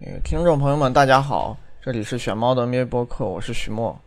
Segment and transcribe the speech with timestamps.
[0.00, 4.00] 那个听众朋友们，大家好，这里是选猫的咪播客，我是徐墨。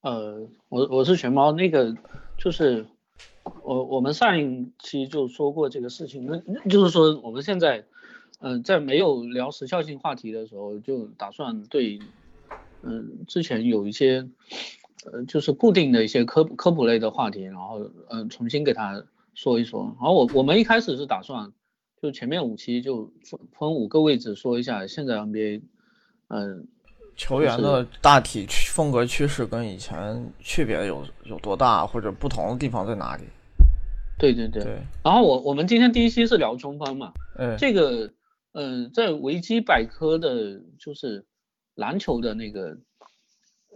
[0.00, 1.94] 呃，我我是玄猫，那个
[2.36, 2.84] 就是
[3.62, 7.84] 我我们上一期就说过这个事情，那就是说我们现在
[8.40, 12.00] 嗯、在没有聊时效性话题的时候，就打算对
[12.82, 14.28] 嗯、之前有一些
[15.04, 19.04] 呃就是固定的一些科科普类的话题，然后嗯、重新给它
[19.34, 19.84] 说一说。
[20.00, 21.52] 然后我我们一开始是打算
[22.02, 25.62] 就前面五期就分分五个位置说一下现在 NBA
[26.26, 26.66] 嗯、
[27.14, 33.22] 球员的大体趋风格趋势跟以前区别有有多大，或者不同的地方在哪里？
[34.18, 34.64] 对对对。
[34.64, 38.10] 对，然后我我们今天第一期是聊中锋嘛，哎，这个，
[38.52, 41.24] 嗯、在维基百科的，就是
[41.76, 42.76] 篮球的那个，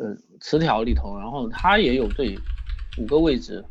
[0.00, 2.36] 呃，词条里头，然后他也有对
[2.98, 3.64] 五个位置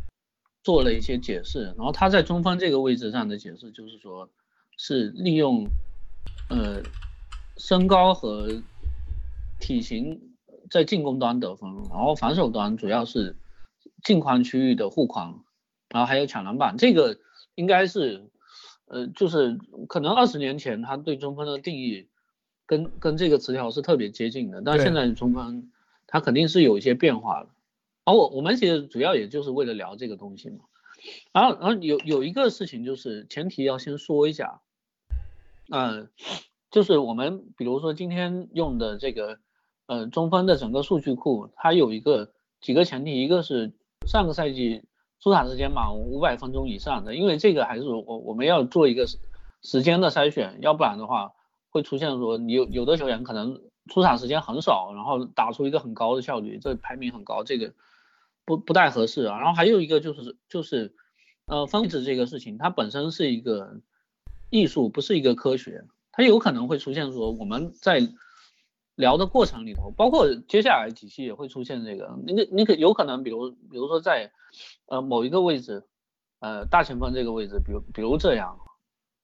[0.63, 4.29] 做了一些解释，然后他在中锋这个位置上的解释就是说，
[4.77, 5.67] 是利用，
[6.49, 6.81] 呃，
[7.57, 8.47] 身高和
[9.59, 10.35] 体型
[10.69, 13.35] 在进攻端得分，然后防守端主要是
[14.03, 15.43] 近框区域的护框，
[15.89, 17.17] 然后还有抢篮板，这个
[17.55, 18.29] 应该是。
[18.87, 19.57] 呃，就是
[19.89, 22.07] 可能二十年前他对中锋的定义
[22.67, 25.71] 跟跟这个词条是特别接近的，但对现在中锋
[26.05, 27.49] 他肯定是有一些变化的。
[28.03, 30.65] 而我我们其实主要也就是为了聊这个东西嘛。
[31.33, 34.61] 然后然后有有一个事情就是前提要先说一下，
[35.71, 36.09] 嗯、
[36.71, 39.39] 就是我们比如说今天用的这个
[39.87, 43.73] 呃中锋的整个数据库，它有一个几个前提，一个是
[44.07, 44.83] 上个赛季
[45.19, 49.07] 出场时间满五百分钟以上的，因为这个还是我我们要做一个
[49.63, 51.31] 时间的筛选，要不然的话
[51.69, 57.73] 会出现说你有有的球员可能出场时间很少，然后打出一个很高的效率，这排名很高，这个
[58.45, 59.39] 不不太合适啊。
[59.39, 60.95] 然后还有一个就是就是
[61.47, 63.81] 呃分值这个事情，它本身是一个
[64.49, 68.01] 艺术，不是一个科学，它有可能会出现说我们在
[68.95, 74.31] 聊的过程里头，包括接下来几期也会出现这个，那个那个有可能，比如比如说在
[74.87, 75.83] 呃某一个位置，
[76.39, 78.57] 呃大前锋这个位置，比如比如这样，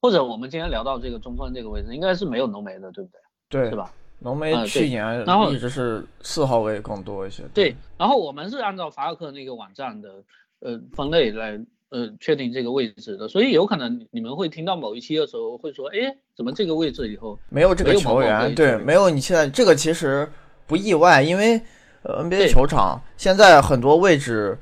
[0.02, 3.22] 或者我们今天聊到这个中锋这个位置，应该是没有浓眉的，对不对？
[3.62, 3.94] 对是，吧？
[4.20, 7.44] 浓眉去年然后一直是四号位更多一些。
[7.54, 10.24] 对，然后我们是按照法尔克那个网站的
[10.60, 11.60] 呃分类来
[11.92, 20.28] 呃确定这个位置的，所以有可能你们会听到某一期的时候会说，哎，怎么这个位置以后没有这个球员，对，没有你现在这个其实
[20.66, 21.62] 不意外，因为
[22.04, 24.58] 呃 NBA 球场现在很多位置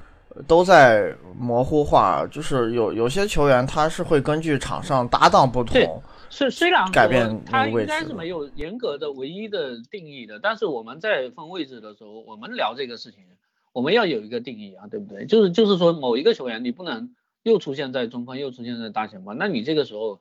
[0.47, 13.23] 都在模糊化，就是有有些球员他是会根据场上搭档不对同，虽虽然改变他位置应该是没有严格的唯一的定义的，但是我们在分位置的时候，我们聊这个事情，
[13.72, 15.25] 我们要有一个定义啊，对不对？
[15.25, 17.09] 就是就是说某一个球员你不能
[17.49, 20.19] 又出现在中锋，又出现在大前锋，那你这个时候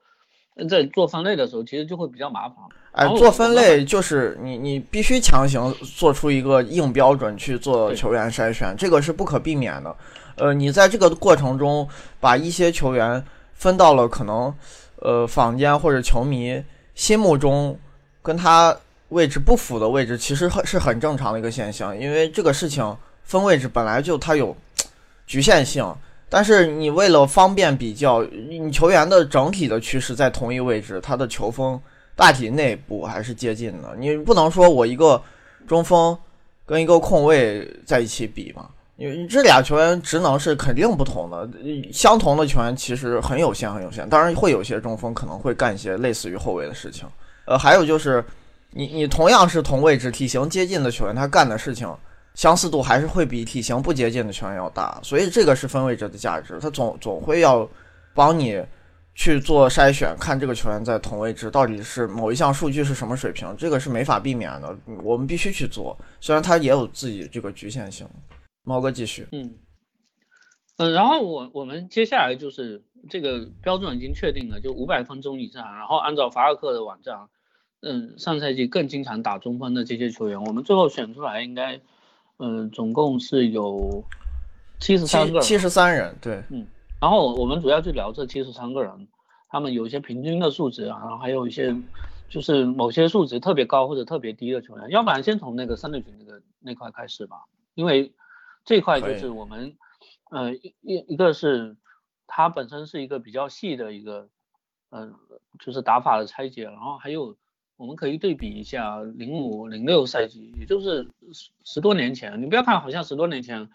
[0.57, 2.57] 呃在做分类的时候，其实就会比较麻烦。
[2.93, 9.95] 哎做分类就是你你必须强行做出一个硬标准去做球员筛选，这个是不可避免的。
[10.37, 11.87] 呃，你在这个过程中
[12.19, 13.23] 把一些球员
[13.53, 14.53] 分到了可能
[14.97, 16.61] 呃坊间或者球迷
[16.95, 17.79] 心目中
[18.23, 18.77] 跟他
[19.11, 24.57] 位置不符的位置，其实很是很正常的一个现象，因为这个事情分位置本来就它有
[25.27, 25.95] 局限性。
[26.31, 31.81] 但是你为了方便比较，你球员的整体的趋势在同一位置，他的球风
[32.15, 33.97] 大体内部还是接近的。
[33.99, 35.21] 你不能说我一个
[35.67, 36.17] 中锋
[36.67, 41.49] 跟一个控卫在一起比嘛，因为这俩球员职能是肯定不同的。
[41.93, 44.07] 相同的球员其实很有限，很有限。
[44.09, 47.07] 当然会有些中锋可能会干一些类似于后卫的事情。
[47.47, 48.23] 呃，还有就是
[48.73, 51.89] 你你同样是同位置、体型接近的球员，他干的事情
[52.39, 54.99] 相似度还是会比体型不接近的球员要大。
[55.03, 57.69] 所以这个是分位置的价值，他总总会要
[58.15, 58.65] 帮你。
[59.21, 65.99] 去做筛选，看这个球员在同位置到底是某一项数据是什么水平，这个是没法避免的，我们必须去做。
[66.21, 68.07] 虽然它也有自己这个局限性。
[68.63, 69.57] 猫哥继续，嗯，
[70.77, 77.17] 嗯，然后我我们接下来就是这个标准已经确定了，就五百分钟以上，然后按照法尔克的网站，
[77.81, 81.81] 嗯，上赛季更经常打中锋的这些球员，我们最后选出来应该，
[82.39, 84.05] 嗯，总共是有
[84.81, 86.67] 七十三个人，七七十三人，对，嗯
[87.01, 89.09] 然后我们主要就聊这七十三个人，
[89.49, 91.77] 他们有一些平均的数值啊，然后还有一些
[92.29, 97.45] 就是某些数值特别高或者特别低的球员，要不然先从那个三六群那个那块开始吧，
[97.75, 98.13] 因为
[98.65, 99.77] 这块就是我们
[100.31, 101.77] 呃一一一个是
[102.27, 104.29] 它本身是一个比较细的一个
[104.91, 107.37] 嗯、呃、就是打法的拆解，然后还有
[107.79, 113.71] 我们可以对比一下零五零六赛季，也就是十十多年前，你不要看好像十多年前，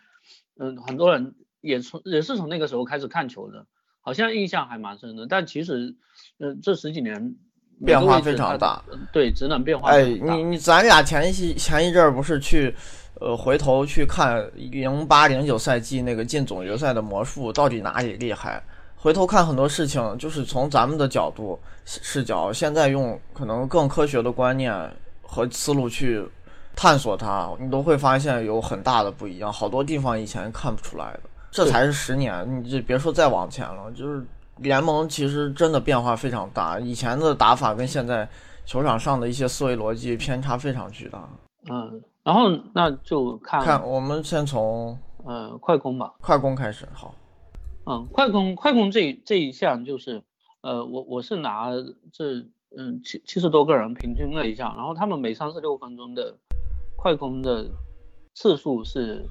[0.60, 1.34] 嗯、很多人。
[1.64, 3.66] 也从也是从那个时候开始看球的，
[4.02, 5.26] 好像印象还蛮深的。
[5.26, 5.96] 但其实，
[6.38, 7.36] 呃，这十几年
[7.86, 8.84] 变化非常大，
[9.14, 9.90] 对，职能变化。
[9.90, 12.76] 哎，你你咱俩前一前一阵儿不是去，
[13.22, 18.62] 呃，回头去看零八零九赛季那个进总决赛的魔术到底哪里厉害？
[19.04, 24.74] 回头看很多事情，就是从咱们的角度视角，现在用可能更科学的观念
[25.22, 26.26] 和思路去
[26.74, 31.20] 探索它，你都会发现有很大的不一样，好多地方以前看不出来的。
[31.52, 34.26] 这才是十年，你就别说再往前了，就是。
[34.58, 38.26] 联盟其实真的变化非常大，以前的打法跟现在
[38.68, 41.28] 球场上的一些思维逻辑偏差非常巨大。
[41.72, 44.96] 嗯，然后那就看看我们先从
[45.28, 47.16] 嗯快攻吧，快攻开始好。
[47.86, 50.24] 嗯，快攻快攻这这一项就是
[50.62, 51.70] 呃我我是拿
[52.12, 52.46] 这
[52.76, 56.38] 嗯七七十多个人平均了一下，然后他们每三十六分钟的
[56.96, 57.70] 快攻的
[58.34, 59.26] 次数是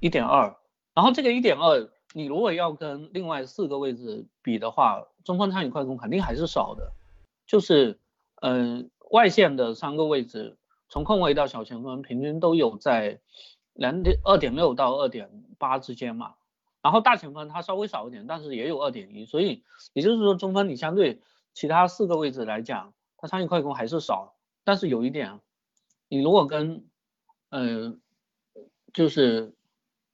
[0.00, 0.56] 一点二，
[0.94, 1.90] 然后这个一点二。
[2.14, 6.94] 你如果要跟另外四个位置比的话，中锋参与快攻肯定还是少的。
[7.46, 8.00] 就是，
[8.40, 10.56] 嗯，外线的三个位置，
[10.88, 13.20] 从控卫到小前锋，平均都有在
[13.74, 15.28] 两点二点六到二点
[15.58, 16.36] 八之间嘛。
[16.82, 19.26] 然后大前锋它稍微少一点，但是也有二点一。
[19.26, 21.22] 所以也就是说，中锋你相对
[21.54, 24.36] 其他四个位置来讲，它参与快攻还是少。
[24.64, 25.40] 但是有一点，
[26.08, 26.86] 你如果跟，
[27.50, 28.00] 嗯，
[28.92, 29.54] 就是。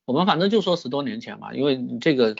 [0.07, 2.37] 我们反正就说十多年前嘛，因为这个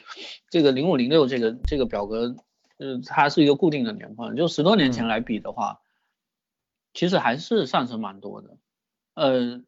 [0.51, 2.37] 这个零五零六这个这个表格，
[2.77, 5.81] 嗯，它是一个固定的年份，就十多年前来比的话，
[6.93, 8.59] 其实还是上升蛮多的。
[9.15, 9.65] 呃，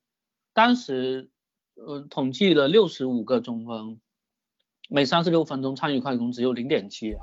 [0.52, 1.31] 当时
[1.75, 3.99] 呃统计了六十五个中锋，
[4.88, 7.21] 每三十六分钟参与快攻只有零点七啊，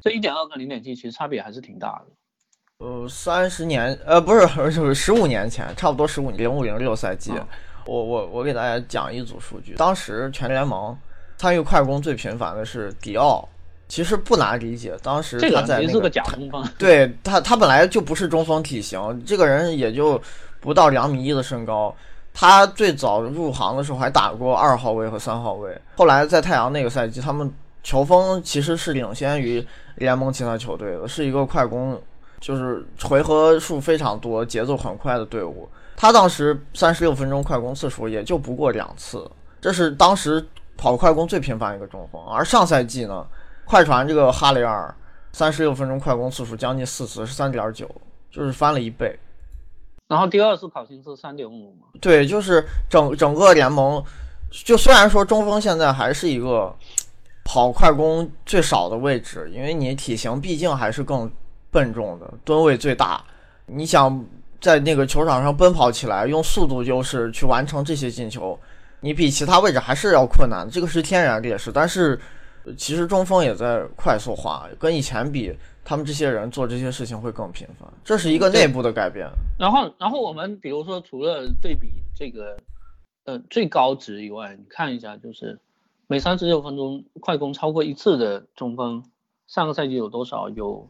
[0.00, 2.86] 这一点二跟零点七其实差别还是挺大的。
[2.86, 7.32] 呃，三十年呃不是就是十五年前，差不多十五零五零六赛季。
[7.84, 10.96] 我我我给大家讲一组数据，当时全联盟
[11.36, 13.48] 参与快攻最频繁的是迪奥，
[13.88, 20.20] 其实不难理解，当时他在那个假中锋，对他他本来就不是中锋体型，这个人也就
[20.60, 21.94] 不到两米一的身高，
[22.34, 27.52] 他最早入行的时候还打过二号位和三号位，后来在太阳那个赛季，他们
[27.82, 29.64] 球风其实是领先于
[29.96, 32.00] 联盟其他球队的，是一个快攻，
[32.40, 35.68] 就是回合数非常多、节奏很快的队伍。
[35.94, 39.30] 他当时三十六分钟快攻次数也就不过两次，
[39.60, 40.44] 这是当时
[40.76, 42.20] 跑快攻最频繁一个中锋。
[42.26, 43.24] 而上赛季呢，
[43.64, 44.92] 快船这个哈雷尔
[45.32, 47.88] 三十六分钟快攻次数将近四次，是三点九，
[48.30, 49.16] 就是翻了一倍。
[50.12, 51.86] 然后第二次考辛是三点五嘛？
[52.00, 54.04] 对，就是整整个联盟，
[54.50, 56.74] 就虽然说中锋现在还是一个
[57.44, 61.30] 跑快攻最少的位置，因为你体型毕竟还是更
[61.70, 63.24] 笨重的，吨位最大，
[63.66, 64.24] 你想。
[64.62, 68.56] 在那个球场上奔跑起来，用速度优势去完成这些进球，
[69.00, 71.72] 你比其他位置还是要困难，这个是天然劣势。
[71.72, 72.16] 但是，
[72.78, 75.52] 其实中锋也在快速化，跟以前比，
[75.84, 79.28] 他们这些人做这些事情会更频繁，这是一个内部的改变。
[79.58, 82.56] 然后，然后我们比如说，除了对比这个，
[83.24, 85.58] 呃，最高值以外，你看一下，就是
[86.06, 89.04] 每三十六分钟快攻超过一次的中锋，
[89.48, 90.48] 上个赛季有多少？
[90.50, 90.88] 有，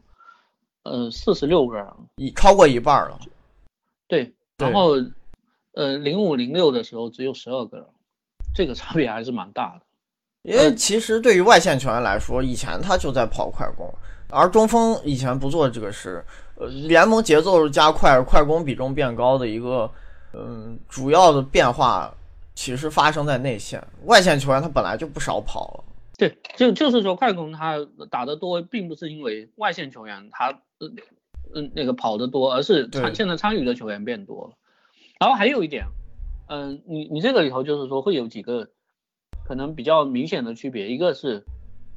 [0.82, 1.86] 呃，四十六个人，
[2.16, 3.18] 已超过一半了。
[4.08, 4.90] 对，然后，
[5.72, 7.86] 呃，零五零六的时候只有十二个人，
[8.54, 9.86] 这个差别还是蛮大的。
[10.42, 13.88] 因为其实对于外线球员来说，以前他就在跑快攻，
[14.32, 16.24] 而中锋以前不做这个事。
[16.56, 19.90] 呃，联盟节奏加快，快攻比重变高的一个，
[20.32, 22.12] 嗯，主要的变化
[22.54, 25.84] 其实发生在内线，外线球员他本来就不少跑了。
[26.18, 27.76] 对，就就是说快攻他
[28.10, 30.60] 打得多，并不是因为外线球员他。
[31.54, 34.56] 嗯，那个跑得多，而是参现在参与的球员变多了。
[35.20, 35.84] 然后还有一点，
[36.48, 38.70] 嗯，你你这个里头就是说会有几个
[39.46, 41.44] 可能比较明显的区别，一个是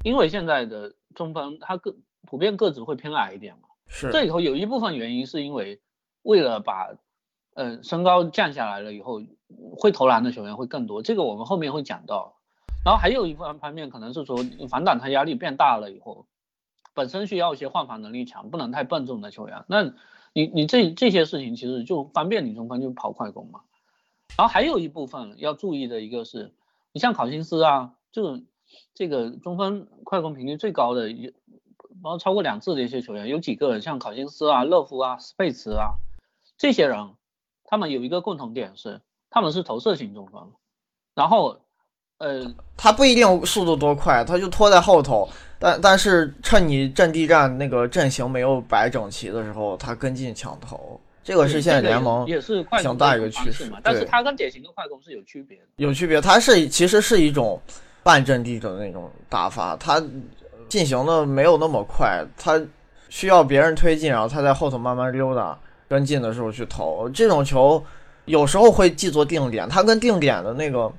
[0.03, 1.95] 因为现在的中锋他个
[2.25, 5.79] 普遍个子会偏矮一点嘛，是这里头有一部分原因是因为
[6.23, 6.95] 为了把
[7.53, 9.21] 嗯身高降下来了以后，
[9.77, 12.35] 会投篮的球员会更多，这个我们后面会讲到。
[12.83, 14.37] 然后还有一方方面可能是说
[14.69, 16.25] 防挡他压力变大了以后。
[16.93, 19.65] 本身需要一些换防能力强，不能太笨重的球员。
[19.67, 19.83] 那
[20.31, 23.59] 你你这这些事情其实就方便你中锋就跑快攻嘛。
[24.37, 26.53] 然后还有一部分要注意的一个是，
[26.93, 28.39] 你像考辛斯啊，就
[28.93, 31.09] 这个中锋快攻频率最高的，
[32.05, 35.95] 然后超过两次的一些球员，有几个像考辛斯啊、勒夫啊、斯佩茨啊
[36.55, 37.15] 这些人，
[37.63, 40.53] 他们有一个共同点是，他们是投射型中锋，
[41.15, 41.59] 然后。
[42.17, 45.27] 呃，他不一定速度多快，他就拖在后头，
[45.59, 53.81] 但但是趁你阵地战那个阵型没有摆整齐的时候，他跟进抢投，这个是现在联盟也是想大一个趋势嘛。
[53.83, 57.61] 但是他跟典型的快攻是有区别的，有区别，他是其实是一种
[58.01, 60.01] 半阵地的那种打法，他
[60.67, 62.61] 进行的没有那么快，他
[63.09, 65.57] 需要别人推进，然后他在后头慢慢溜达，
[65.87, 67.07] 跟进的时候去投。
[67.09, 67.83] 这种球
[68.25, 70.91] 有时候会记作定点，它跟定点的那个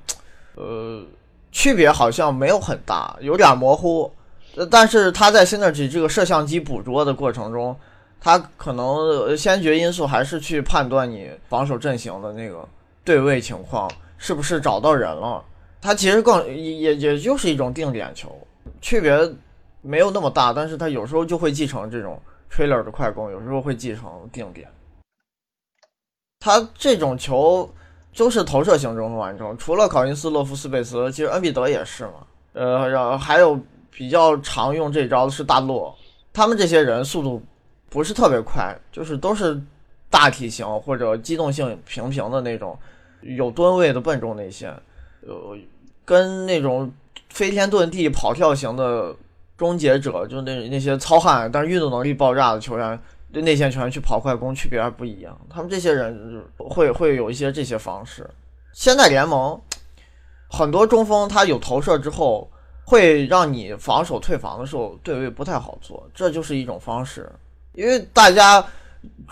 [0.55, 1.03] 呃
[1.51, 4.11] 区别好像没有很大，有点模糊。
[4.71, 7.75] 但是他在 Synergy 这个摄像机捕捉的过程中，
[8.19, 12.67] 他可能先决因素还是去判断你防守阵型的那个
[13.03, 15.43] 对位情况是不是找到人了。
[15.79, 18.35] 它其实更也也就是一种定点球，
[18.81, 19.15] 区别
[19.87, 24.67] 没有那么大，但是它有时候就会继承这种 trailer 的快攻，有时候会继承定点。
[26.39, 27.67] 他这种球
[28.15, 32.27] 都是投射型中锋完成，除了考辛斯、洛夫斯贝斯，其实恩比德也是嘛。
[32.53, 33.59] 呃，然后还有。
[33.89, 35.97] 比较常用这招的是大洛，
[36.31, 37.41] 他们这些人速度
[37.89, 39.59] 不是特别快，就是都是
[40.07, 42.77] 大体型或者机动性平平的那种，
[43.21, 44.71] 有吨位的笨重内线，
[45.21, 45.57] 呃，
[46.05, 46.91] 跟那种
[47.29, 49.15] 飞天遁地跑跳型的
[49.57, 52.99] 终结者，就那那些糙汉但是运动能力爆炸的球员，
[53.33, 55.37] 对内线球员去跑快攻区别还不一样。
[55.49, 58.29] 他们这些人会会有一些这些方式。
[58.73, 59.59] 现在联盟
[60.49, 62.49] 很多中锋他有投射之后。
[62.89, 67.29] 会让你防守退防的时候对位不太好做，这就是一种方式。
[67.73, 68.65] 因为大家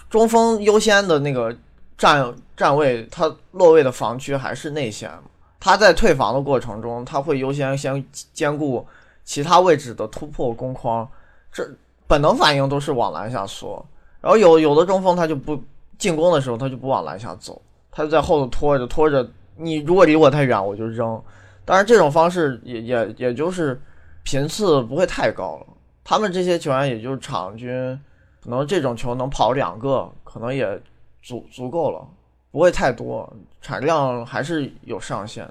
[0.10, 1.56] 中锋优先的那个
[1.98, 5.10] 站站位，他落位的防区还是内线。
[5.58, 8.86] 他在退防的过程中，他会优先先兼顾
[9.26, 11.06] 其他位置的突破攻框，
[11.52, 11.68] 这
[12.08, 13.86] 本能反应都是往篮下缩。
[14.22, 15.62] 然后有有的中锋他就不
[15.98, 19.28] 进攻的时候，他就不往篮下走，他就在后头拖着拖着。
[19.58, 21.22] 你如果离我太远，我就扔。
[21.64, 23.82] 当然，这种方式也也也就是
[24.24, 25.66] 频次不会太高了。
[26.04, 28.00] 他们这些球员也就场均
[28.44, 30.80] 可能这种球能跑两个，可能也
[31.24, 32.06] 足足够了，
[32.52, 35.50] 不会太多，产量还是有上限。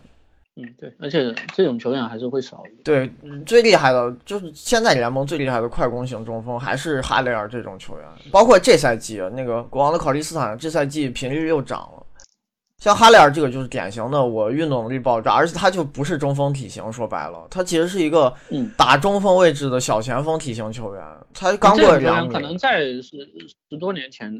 [0.56, 2.82] 嗯，对，而且这种球员还是会少一点。
[2.84, 12.06] 对，最厉害的就是现在联盟最厉害的快攻型中锋还是哈雷尔这种球员，包括这赛季那个国王的考利斯坦，这赛季频率又涨了。
[12.78, 18.32] 像哈雷尔这个就是典型的我运动能力爆炸，而且他就不是中锋体型，说白了，他其实是一个
[18.76, 21.02] 打中锋位置的小前锋体型球员。
[21.32, 23.26] 他刚过两可能在十
[23.70, 24.30] 十多年前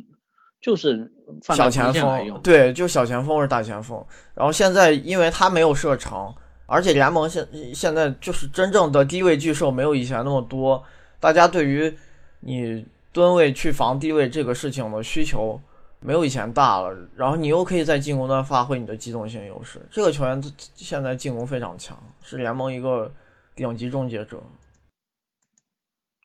[0.65, 4.03] 就是小前锋，对，就小前锋或者大前锋。
[4.33, 10.83] 然后现在因为他没有射程，而且联盟现现在就是真正的低位巨兽没有以前那么多，
[11.21, 11.95] 大家对于
[12.41, 15.61] 你吨位去防低位这个事情的需求。
[16.07, 19.81] 没有以前大了，然后你又可以在进攻端发挥你的机动性优势。
[19.91, 20.43] 这个球员
[20.75, 23.11] 现在进攻非常强，是联盟一个
[23.57, 24.39] 顶级终结者。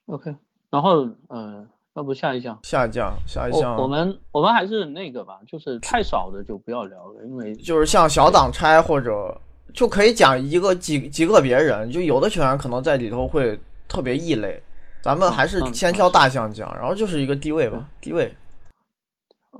[0.07, 0.35] OK，
[0.69, 1.65] 然后呃，
[1.99, 2.57] 要不下一项？
[2.63, 3.75] 下一项，下一项。
[3.75, 9.37] 我们我们还是那个吧，就是太少的就不要聊了，因为就是像小挡拆或者
[9.73, 14.63] 就可以讲一个几几个别人，就有的球员可能在里头会特别异类。
[15.01, 18.33] 咱们还是先挑大项讲，然后就是一个低位吧，低位。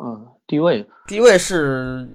[0.02, 2.08] 嗯，低位，低位是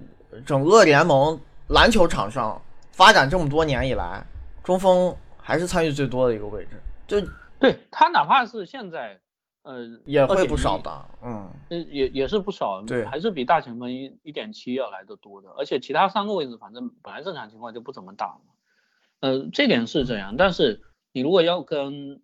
[0.43, 2.59] 整个联盟篮球场上
[2.93, 4.25] 发展这么多年以来，
[4.63, 6.69] 中锋还是参与最多的一个位置。
[7.05, 7.21] 就
[7.59, 9.19] 对他，哪怕是现在，
[9.65, 15.49] 呃，也会不少吧，嗯，也也是不少，对，还是比大前锋一一点七要来的多的。
[15.57, 18.53] 而且其他三个位置，反正本来正常情况就不怎么打嘛，
[19.21, 20.37] 呃，这点是这样。
[20.37, 20.81] 但是
[21.11, 22.21] 你如果要跟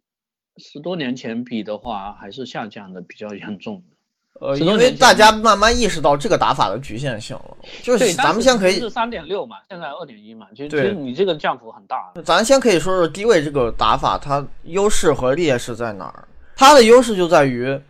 [0.57, 3.83] 十多年前比的话，还是下降的比较严重。
[4.39, 12.13] 呃，因为大家慢慢意识到这个打法的局限性了，就 是咱们先可以是三点六嘛，现在二点一嘛，其实其实你这个降幅很大。
[12.23, 16.27] 咱先可以说说低位这个打法，它优势和劣势在哪儿？
[16.61, 17.81] 它的优势就在于，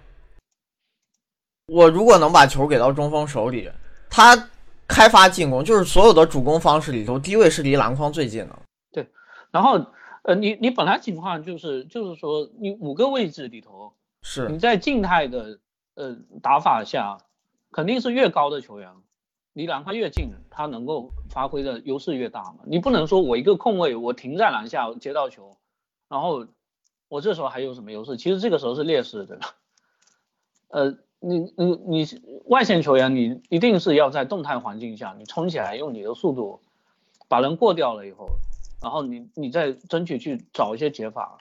[1.68, 3.70] 我如果能把球给到中锋手里，
[4.10, 4.50] 他
[4.88, 8.58] 开发进攻，就是所有的主攻方式里头，低位是离篮筐最近的。
[8.94, 9.06] 对，
[9.52, 9.86] 然后
[10.24, 15.60] 呃，你你本来情况就是就是说，你五个位置里头是你在静态的。
[15.96, 17.18] 呃，打法下
[17.70, 18.90] 肯定是越高的球员，
[19.52, 22.60] 离篮筐越近，他能够发挥的优势越大嘛。
[22.66, 25.58] 你不能说我一个空位，我停在篮下接到球，
[26.08, 26.48] 然后
[27.12, 28.16] 我这时候还有什么优势？
[28.16, 29.54] 其实这个时候是劣势，对吧？
[30.70, 36.62] 呃，你你你外线球员，你一定是要在动态环境下，你冲起来用你的速度
[37.28, 38.30] 把人过掉了以后，
[38.82, 41.40] 然后你你再争取去找一些解法。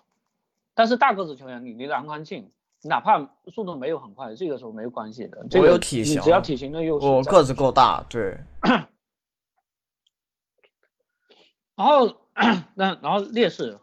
[0.75, 2.51] 但是大个子球员，你离篮筐近。
[2.83, 5.47] 哪怕速度没有很快，这个时候没有关系的。
[5.53, 8.39] 我有体型，只要体型的优势，我个子够大，对。
[11.77, 12.17] 然后，
[12.75, 13.79] 那然后劣势，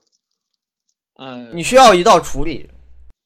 [1.18, 2.70] 嗯，你需要一道处理，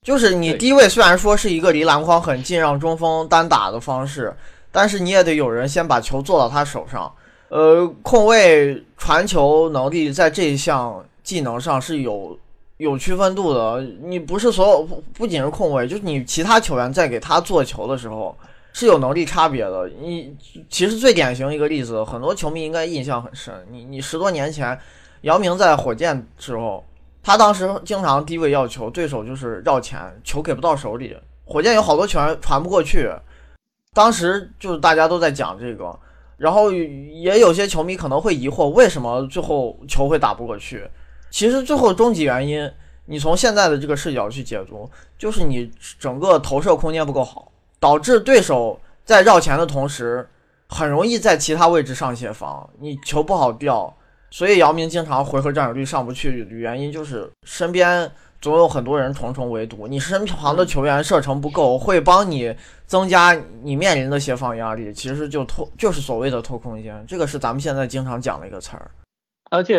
[0.02, 4.36] 就是你低位虽然说是一个离篮筐很近让中锋单打的方式，
[4.72, 7.14] 但是你也得有人先把球做到他手上。
[7.50, 12.38] 呃，控卫传球能力在这一项技能上是有。
[12.78, 13.80] 有区分度的。
[14.02, 18.36] 你不是所有，不不仅是控卫，就是你其他球员在给他做球的时候
[18.74, 19.88] 是有能力差别的。
[20.02, 20.36] 你
[20.68, 23.54] 其实最典型一个例子，很多球迷应该印象很深。
[23.70, 24.76] 你你十多年前，
[25.22, 26.84] 姚明在火箭时候，
[27.24, 33.12] 他当时经常低位要球，对手就是绕前，球给不到手里，火箭有好多球传不过去。
[33.94, 35.98] 当时就是大家都在讲这个。
[36.38, 40.90] 然后也有些球迷可能会疑惑，为什么最后球会打不过去？
[41.30, 42.68] 其实最后终极原因，
[43.06, 50.28] 你从现在的这个视角去解读，就是你整个投射空间不够好，导致对手在绕前的同时，
[50.68, 53.96] 很容易在其他位置上协防，你球不好掉。
[54.32, 58.12] 所以姚明经常回合占有率上不去的原因，就是身边。
[58.42, 62.52] 总有很多人重重围堵，你身旁的球员射程不够，会帮你
[62.88, 64.92] 增加你面临的协防压力。
[64.92, 68.90] 其实就偷，就是所谓的偷空间，这个是咱们现在经常讲的一个词儿。
[69.52, 69.78] 而且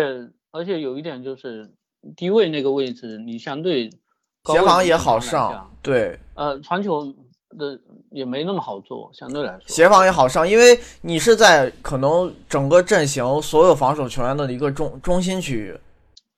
[0.53, 1.69] 而且有一点就是
[2.15, 3.91] 低位那个位置，你相对
[4.45, 7.13] 协防也好上，对，呃，传球
[7.59, 7.79] 的
[8.11, 15.79] 也没那么好做，相对来说协防也好上，因为你是在可能整个阵型所有防守球员的一个中中心区域，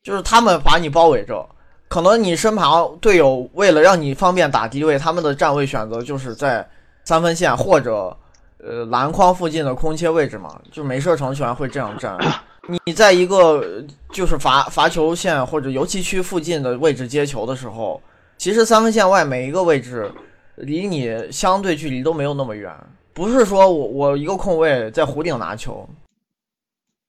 [0.02, 1.46] 就是他们把你包围着。
[1.86, 6.66] 可能你身旁队友为了让你方便打低位，他们的站位选择就是在
[7.04, 8.16] 三分线或者
[8.58, 12.18] 呃篮筐附近的空切位置嘛，就没射程球员会这样站。
[12.86, 18.00] 你在一个就是罚罚球线或者油漆区附近的位置接球的时候，
[18.38, 20.10] 其实三分线外每一个位置
[20.56, 22.72] 离你相对距离都没有那么远。
[23.12, 25.88] 不是说我我一个空位在弧顶拿球，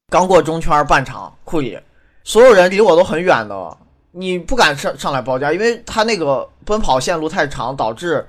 [0.08, 1.78] 刚过中圈半场库里，
[2.22, 3.76] 所有人离我都很远的。
[4.12, 8.26] 你不敢上上来包夹，因为他那个奔跑线路太长，导致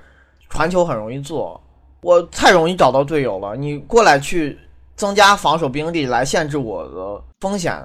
[0.50, 1.60] 传球很容易做。
[2.00, 4.58] 我太容易找到队友了，你过来去
[4.96, 7.82] 增加防守兵力来限制我的风险，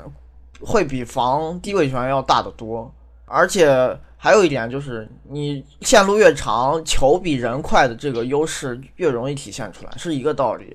[0.60, 2.92] 会比防低位球员要大得多。
[3.26, 10.74] 而且还有一点就是，你线路越长，球比人快的这个优势越容易体现出来，是一个道理。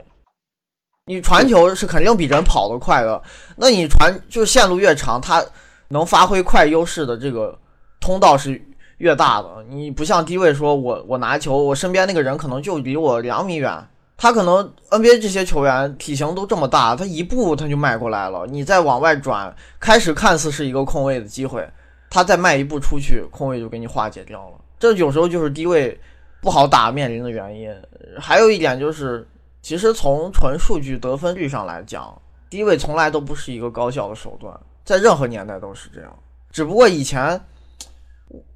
[1.06, 3.22] 你传球是肯定比人跑得快的，
[3.56, 5.42] 那你传就线路越长，他。
[5.90, 7.58] 能发挥快优势的这个
[7.98, 8.60] 通道是
[8.98, 9.48] 越大的。
[9.70, 13.88] 你不像低位，说我我拿球，我身边那个人可能就离我两米远。
[14.18, 18.46] 他可能 NBA 这些球员体型都这么大，他一步他就迈过来了。
[18.46, 21.66] 你再往外转，开始看似是一个空位的机会，
[22.10, 24.60] 他再迈一步出去，空位就给你化解掉了。
[24.78, 25.98] 这有时候就是低位
[26.40, 27.74] 不好打面临的原因。
[28.18, 29.26] 还有一点就是，
[29.60, 34.58] 其实从纯数据得分率上来讲，低位从来都不是一个高效的手段。
[34.84, 36.18] 在任何年代都是这样，
[36.50, 37.38] 只不过以前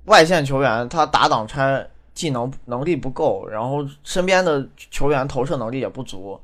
[0.07, 6.41] 外线球员他打挡拆技能能力不够，然后身边的球员投射能力也不足。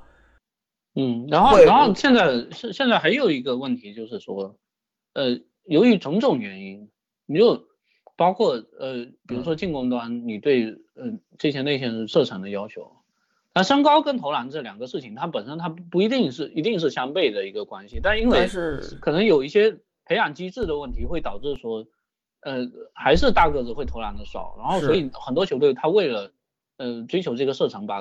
[0.94, 4.56] 嗯，然后然后现在现现在还有一个问题就是说，
[5.14, 6.90] 呃，由于种种原因，
[7.28, 7.66] 你就
[8.16, 12.90] 包括呃，比如说进攻端你对呃这些内线射程的要求。
[13.54, 18.48] 那身高跟投篮这两个事情，它本身它不一定是一定是相悖的一个关系，但因为
[19.00, 21.84] 可能有一些培养机制的问题，会导致说，
[22.40, 26.30] 呃，还是大个子会投篮的少，然后所以很多球队他为了
[26.76, 28.00] 呃追求这个射程，把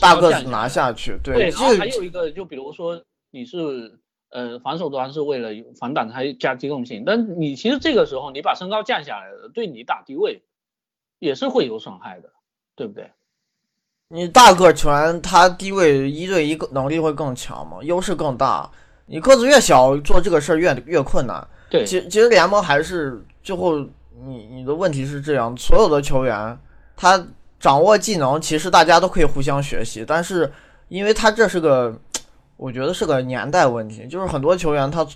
[0.00, 1.18] 大个子拿下去。
[1.24, 3.98] 对，然后还有一个，就比如说你是
[4.30, 10.42] 呃防守端是为了防挡拆加机动性，但你其实这个时候你把身高降下来了，对你打低位
[11.18, 12.30] 也是会有损害的，
[12.74, 13.10] 对不对？
[14.08, 18.70] 你大个球员，他低位一对一能力会更强嘛，优势更大。
[19.06, 21.46] 你个子越小，做这个事儿越越困难。
[21.68, 23.78] 对，其其实联盟还是最后，
[24.24, 26.58] 你你的问题是这样，所有的球员
[26.96, 27.26] 他
[27.58, 30.52] 掌握技能，其实大家都可以互相学习，但是
[30.88, 31.96] 因为他这是个，
[32.56, 35.06] 我觉得是个年代问题，就是很多球员他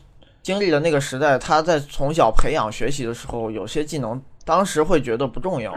[0.42, 5.74] 经历了那个时代，他在从小培养学习的时候，有些技能当时会觉得不重要。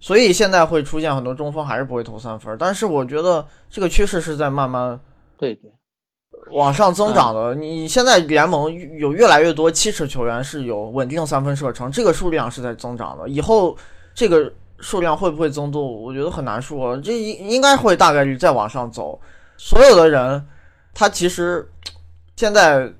[0.00, 5.00] 所以现在会出现很多中锋还是不会投三分，但是我觉得这个趋势是在慢慢
[5.38, 5.70] 对对
[6.50, 7.54] 往上增长的。
[7.54, 13.26] 你现在联盟有越来越多七尺球员是有稳定三分射程，这个数量是在增长的。
[13.28, 13.74] 以后
[14.14, 16.94] 这个数量会不会增多，我觉得很难说。
[16.98, 19.18] 这应应该会大概率再往上走。
[19.56, 20.46] 所有的人，
[20.94, 21.68] 他其实
[22.36, 22.90] 现在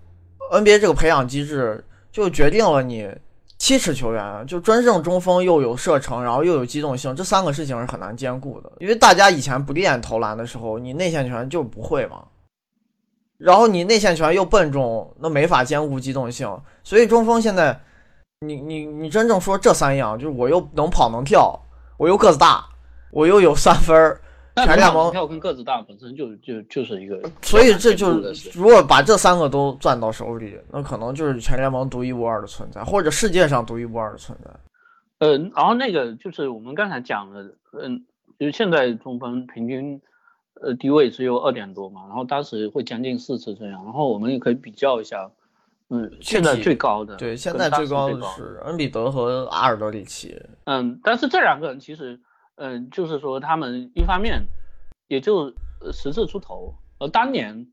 [0.51, 3.09] NBA 这个培养机制就决定了你。
[3.57, 8.71] 七尺球员就真正中锋，又有射程，然后又有机动性，这三个事情是很难兼顾的。
[8.79, 12.25] 因为大家以前不练投篮的时候，你内线球员就不会嘛。
[13.39, 16.61] 然后你内线球员又笨重，那没法兼顾机动性。
[16.83, 17.81] 所以中锋现在，
[18.41, 21.59] 你你你真正说这三样，就是我又能跑能跳，
[21.97, 22.67] 我又个子大，
[23.13, 24.21] 我又有三分儿，
[24.57, 28.21] 全联盟票跟个子大本身就就就是一个，所以这就
[28.53, 34.51] 如果把这三个都攥到手里，那可能就是全联盟独一无二的存在，或者世界上独一无二的存在。
[35.19, 38.05] 呃，然后那个就是我们刚才讲的，嗯，
[38.39, 40.01] 就是现在中锋平均
[40.61, 45.31] 呃低位只有二点多嘛，然后当时会将近四次这样，然后我们也可以比较一下，
[45.89, 52.21] 嗯，现在最高的对，现在最高的是恩比德和阿尔德里奇，嗯，但是这两个人其实，
[52.57, 54.47] 嗯，就是说他们一方面
[55.09, 55.53] 也就
[55.93, 57.73] 十次出头，而当年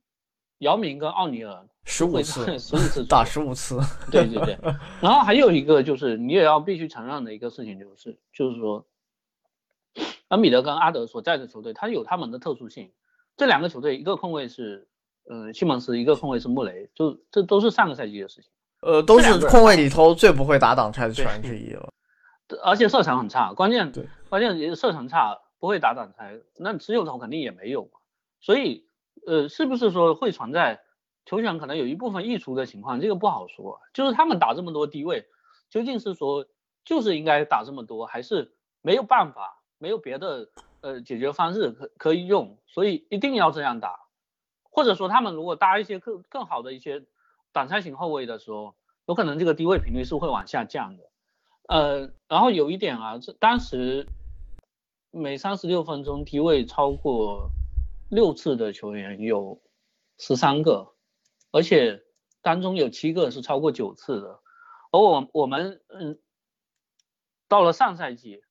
[0.59, 1.65] 姚明跟奥尼尔。
[1.83, 3.79] 十五次，十五次打十五次，
[4.11, 4.55] 对对对。
[5.01, 8.85] 然后还有一个就是你也要必须承认的一个事情就是，就是说，
[10.27, 12.91] 恩比德跟阿德所在的球队，他有他们的特殊性。
[13.35, 14.87] 这两个球队，一个控卫是，
[15.27, 18.51] 呃，西蒙斯，一个控卫是穆雷，就这都是上个赛季的事情。
[18.81, 21.89] 呃，都是控卫里头最不会打挡拆的球员之一了。
[22.63, 23.91] 而且射程很差，关键
[24.31, 27.91] 关键也射程差，不会打挡拆，那持有头肯定也没有。
[28.39, 28.87] 所以，
[29.27, 30.79] 呃，是不是说会存在？
[31.25, 33.81] 球权可能有一部分溢出的情况，这个不好说。
[33.93, 35.25] 就是他们打这么多低位，
[35.69, 36.45] 究竟是说
[36.85, 40.47] 就是应该打这么多，还是没有办法，没有别的
[40.79, 43.99] 呃解决方式可可以用，所以一定要这样打。
[44.69, 47.03] 或者说他们如果搭一些更更好的一些
[47.51, 48.75] 挡拆型后卫的时候，
[49.07, 51.03] 有可能这个低位频率是会往下降的。
[51.67, 54.07] 呃，然后有一点啊，这当时
[55.11, 57.51] 每三十六分钟低位超过
[58.09, 59.61] 六次的球员有
[60.17, 60.93] 十三个。
[61.53, 62.01] 而且
[62.41, 64.39] 当中有七个是超过九次的，
[64.91, 66.17] 而我我们嗯，
[67.49, 68.41] 到了上赛季，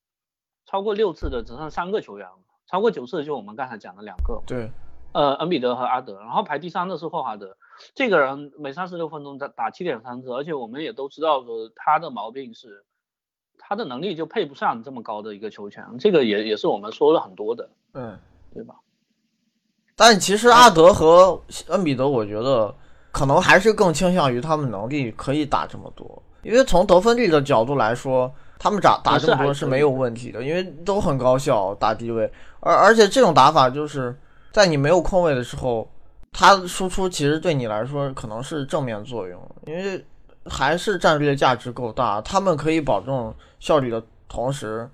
[0.67, 4.43] 超过六次的只剩三个球员了，超过九次的就我们刚才讲的两个。
[4.47, 4.71] 对，
[5.15, 7.57] 呃，恩比德和阿德，然后排第三的是霍华德，
[7.95, 12.85] 这个人每三十六分钟打打七点三次，而且我们也都知道说他的毛病是，
[13.71, 18.19] 他的能力就配不上这么高的一个球权，这个也也是我们说了很多的，嗯，
[18.53, 18.75] 对吧？
[19.97, 22.75] 但其实阿德和恩比德，我觉得。
[23.13, 34.17] 可能还是更倾向于他们能力可以打这么多，因为从得分率的角度来说，他们打打这么多是没有问题的，因为都很高效打低位，而而且这种打法就是
[34.53, 35.91] 在你没有空位的时候，
[36.31, 40.07] 他输出其实对你来说可能是正面作用，因为
[40.51, 44.91] 还是战略价值够大，他们可以保证效率的同时。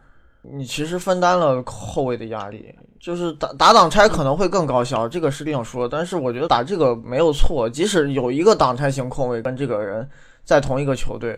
[0.49, 5.89] 你其实分担了后卫的压力，就是打打挡拆可能会更高效，这个是另说。
[5.89, 10.09] 但是我觉得打这个没有错，即使有一个挡拆型控卫跟这个人
[10.45, 11.37] 在同一个球队，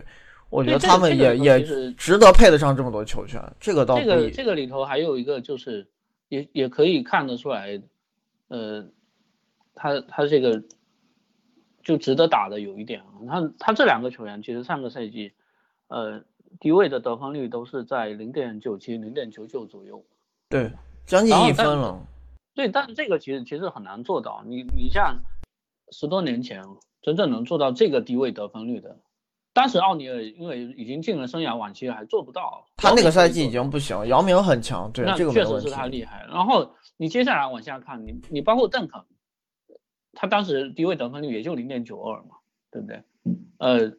[0.51, 1.59] 我觉得他们也也
[1.97, 3.41] 值得配得上这么多球权。
[3.59, 5.87] 这个倒这个这个里头还有一个就是，
[6.27, 7.81] 也也可以看得出来，
[8.49, 8.85] 呃，
[9.73, 10.61] 他他这个
[11.83, 15.33] 就值得打的有一点啊，他他这两个球员其实上个赛季，
[15.87, 16.23] 呃。
[16.59, 20.03] 低位的得分率都是在零点九七、零点九九左右，
[20.49, 20.71] 对，
[21.05, 22.01] 将近一分了。
[22.55, 24.43] 对，但这个其实其实很难做到。
[24.47, 25.19] 你你像
[25.91, 26.63] 十多年前
[27.03, 28.97] 真正能做到这个低位得分率的，
[29.53, 32.65] 当时奥尼尔因为已经进了生涯晚期，还做不到。
[32.77, 36.25] 他那个赛季已经不行，姚明很强，对，这个确实是他厉害。
[36.27, 38.99] 然后你接下来往下看，你你包括邓肯，
[40.19, 42.35] 他当时低位得分率也就零点九二嘛，
[42.71, 43.01] 对不对？
[43.59, 43.91] 呃。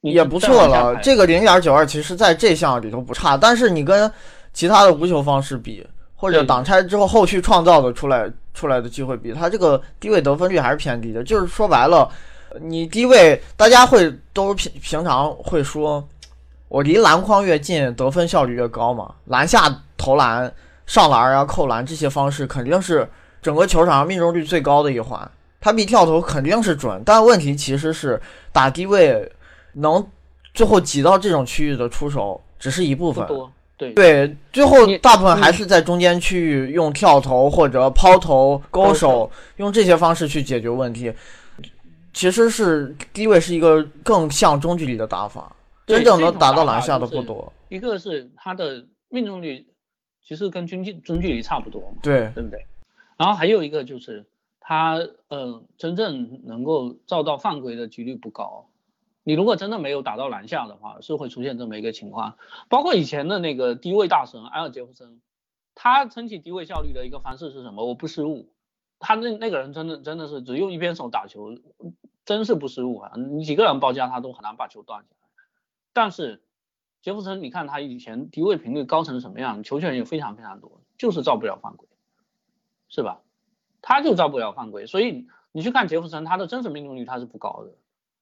[0.00, 4.12] 也不错了，这个零点九二其实在这项里头不差，但是你跟
[4.52, 5.82] 其他的无球方式比，
[6.14, 11.24] 或者挡拆之后后续创造的出来出来的机会比，他这个低位得分率还是偏低的。
[11.24, 12.06] 就是说白了，
[12.60, 16.06] 你低位大家会都平平常会说，
[16.68, 20.52] 我离篮筐越近得分效率越高嘛，篮下投篮、
[20.84, 23.08] 上篮啊、扣篮这些方式肯定是
[23.44, 25.30] 整个球场上命中率最高的一环，
[25.60, 29.30] 他比跳投肯定是准，但问题其实是打低位。
[29.76, 30.06] 能
[30.54, 33.26] 最后挤到这种区域的出手只是一部分，
[33.76, 41.12] 对对，最后大部分还是在中间区域用跳投或者抛投、勾手，用这些方式去解决问题。
[42.12, 45.50] 其实是低位是一个更像中距离的打法，
[45.84, 47.52] 真正能打到篮下的不多。
[47.68, 49.66] 一个是他的命中率
[50.24, 52.64] 其实跟中距中距离差不多，对对不对？
[53.16, 54.26] 然后还有一个就是
[54.60, 54.98] 他
[55.28, 58.68] 呃真正能够造到犯规的几率不高。
[59.22, 62.36] 你如果真的没有打到篮下的话，是会出现这么一个情况。
[62.68, 65.20] 包括以前的那个低位大神埃尔杰弗森，
[65.74, 67.86] 他撑起低位效率的一个方式是什么？
[67.86, 68.50] 我不失误。
[68.98, 71.58] 他那那个人真的真的是只用一边手打球，
[72.24, 73.12] 真是不失误啊！
[73.16, 75.28] 你几个人包夹他都很难把球断下来。
[75.92, 76.42] 但是
[77.02, 81.88] 杰弗森，你看他以前低位频率高成什么样，球权也非常非常多，就是造不了犯规，
[82.94, 83.22] 是吧？
[83.82, 87.72] 他就造不了犯规，所以你去看杰弗森，他的真实命中率他是不高的。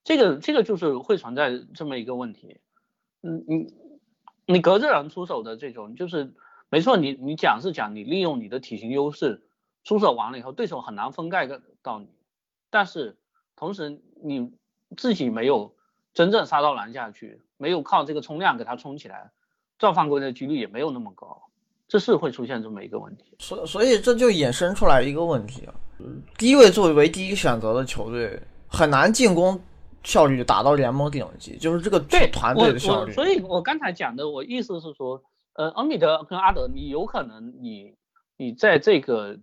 [0.03, 2.59] 这个这个就是会存在这么一个问题，
[3.23, 3.75] 嗯，你
[4.47, 6.33] 你隔着人出手的这种，就是
[6.71, 9.43] 没错，你你讲是讲你利用你的体型优势
[9.85, 11.47] 出手完了以后，对手很难封盖
[11.83, 12.09] 到你，
[12.71, 13.19] 但是
[13.55, 14.55] 同时你
[14.97, 15.75] 自己没有
[16.15, 19.33] 真正杀到篮下去，没有靠这个冲量给他冲起来，
[19.79, 21.51] 造犯规的几率也没有那么高，
[21.93, 23.37] 这是会出现这么一个问题。
[23.39, 25.75] 所所以这就衍生出来一个问题啊，
[26.39, 29.61] 低位作为第一选择的球队，很难进攻
[30.03, 33.13] 效率达到联盟顶级，就是这个对团队的效率。
[33.13, 35.23] 所以我刚才讲的，我意思是说。
[35.55, 37.95] 呃，恩比德跟阿德，你有可能你
[38.39, 39.39] 你在这个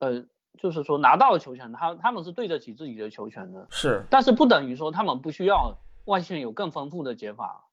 [0.00, 0.24] 呃，
[0.60, 7.68] 就是说拿到了球权，他他们是对得起自己的球权的，是，但是不等于说他们不需要外线有更丰富的解法，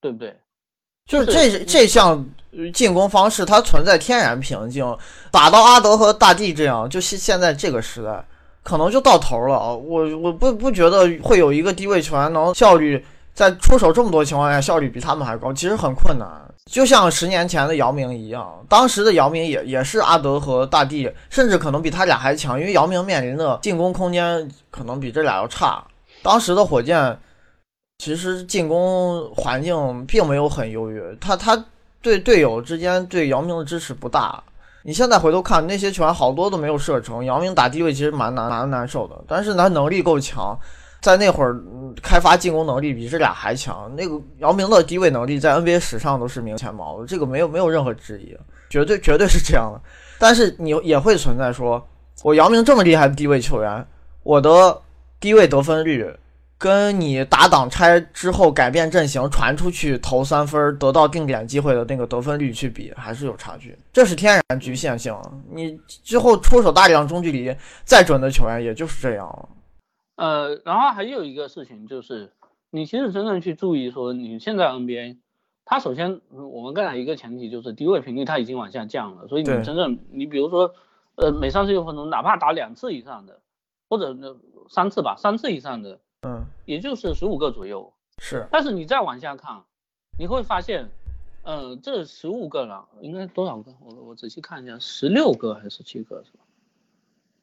[0.00, 0.38] 对不对？
[1.08, 2.24] 就是这这项
[2.74, 4.96] 进攻方式，它存在天然瓶颈，
[5.30, 8.22] 打到阿德和大帝这样，就现现在这个时代，
[8.62, 9.72] 可能就到头了啊。
[9.72, 16.28] 我我不不觉得会有一个低位球员能效率在出手这么多情况下效率比他们还高，其实很困难。
[16.66, 25.82] 就像十年前的姚明一样，当时的姚明也也是阿德和大帝，甚至可能比他俩还强，因为姚明面临的进攻空间可能比这俩要差。
[26.22, 27.18] 当时的火箭
[27.98, 31.64] 其实进攻环境并没有很优越，他他
[32.00, 34.40] 对队友之间对姚明的支持不大。
[34.84, 37.24] 你现在回头看那些球员，好多都没有射成。
[37.24, 40.56] 姚明打低位其实蛮难蛮难受的，但是他能力够强。
[41.00, 41.60] 在那会儿，
[42.00, 43.90] 开发进攻能力比这俩还强。
[43.96, 48.36] 那个姚明的低位能力在 NBA 史上都是名前茅，这个没有没有任何质疑，
[48.70, 49.80] 绝对绝对是这样的。
[50.18, 51.84] 但是你也会存在说，
[52.22, 53.84] 我姚明这么厉害的低位球员，
[54.22, 54.80] 我的
[55.20, 56.08] 低位得分率
[56.58, 65.16] 跟你打挡拆之后改变阵型传出去投三分得到定点机会的那个得分率去比，还是有差距，这是天然局限性。
[65.52, 69.48] 你之后出手大量中距离，再准的球员也就是这样了。
[70.16, 72.32] 呃，然后还有一个事情就是，
[72.70, 75.18] 你其实真正去注意说，你现在 NBA，
[75.64, 80.74] 它首先我们刚才一个前提就是低位频率它已经往下降了，所以你真正你比如说，
[81.14, 83.38] 呃，每三十六分钟哪怕打两次以上的，
[83.88, 84.16] 或者
[84.68, 88.46] 三次吧，三次以上的，嗯，也就是十五个左右，是。
[88.50, 89.62] 但是你再往下看，
[90.18, 90.88] 你会发现，
[91.42, 93.72] 呃，这十五个了，应该多少个？
[93.80, 96.40] 我我仔细看一下，十六个还是七个是吧？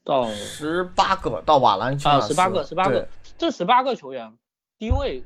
[0.04, 3.08] 到十八个到瓦兰啊，十八个，十八个，
[3.38, 4.34] 这十八个球员
[4.78, 5.24] 低位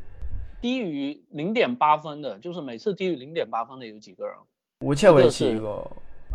[0.62, 4.36] 低于零点八分的，就是每次低于零点八分的有几个人？
[4.86, 5.86] 吴切维奇一个，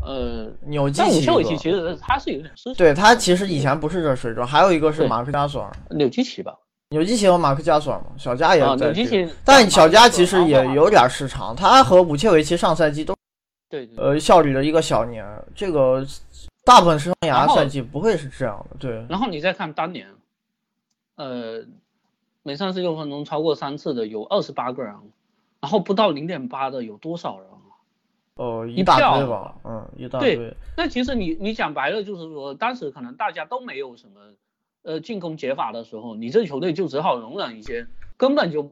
[0.05, 1.19] 呃，纽基奇。
[1.19, 6.59] 吴切维奇其实他是有点失对他其实以前不是热水准，还有一个是马克加索尔，纽基奇吧？
[6.95, 8.87] 纽基奇和马克加索尔嘛，小加也在。
[8.87, 13.15] 纽基奇，但小加其实也有点失常，他和武切维奇上赛季都
[13.69, 16.07] 对呃效率的一个小年，这个。
[16.67, 19.05] 大部分生涯赛季不会是这样的，对。
[19.07, 20.09] 然后你再看当年，
[21.17, 21.63] 呃，
[22.43, 24.95] 每三十六分钟超过三次的有二十八个人，
[25.61, 27.69] 然后不到零点八的有多少人啊？
[28.37, 30.37] 哦，一大堆吧，嗯，一大堆。
[30.37, 34.21] 对，那其实你你讲白了就是说，当时可能大家都没有什么
[34.85, 38.71] 呃进攻解法的时候，你这球队就只好容忍一些根本就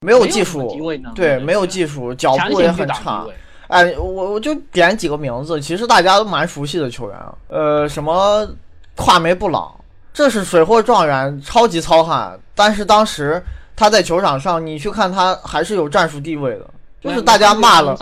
[0.00, 3.26] 没有技术低位呢，对，没有技术，脚步也很差。
[3.68, 7.34] 哎，我我就点几个名字，其实大家都蛮熟悉的球员啊。
[7.48, 8.46] 呃，什么
[8.94, 9.74] 跨梅布朗，
[10.12, 12.38] 这是水货状元，超级糙汉。
[12.54, 13.42] 但是当时
[13.74, 17.96] 他在球场上，你去看他还是有战术地位的，就是大家骂了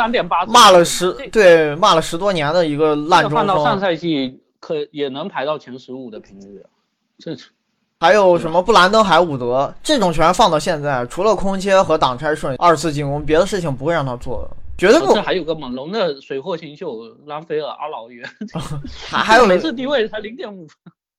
[0.49, 3.47] 骂了十对骂了十多年的一个烂中锋。
[3.47, 6.61] 到上赛季可也能排到前十五的频率，
[7.23, 7.49] 这是。
[8.01, 14.57] 还有什么布兰登海伍德这种球员放到现在，除了空切和挡拆顺二次进攻，别的事情不会让他做的。
[14.77, 18.25] 绝对不，这还有个猛龙的水货新秀拉斐尔阿劳约，
[19.09, 20.77] 还还有 每次低位才零点五分，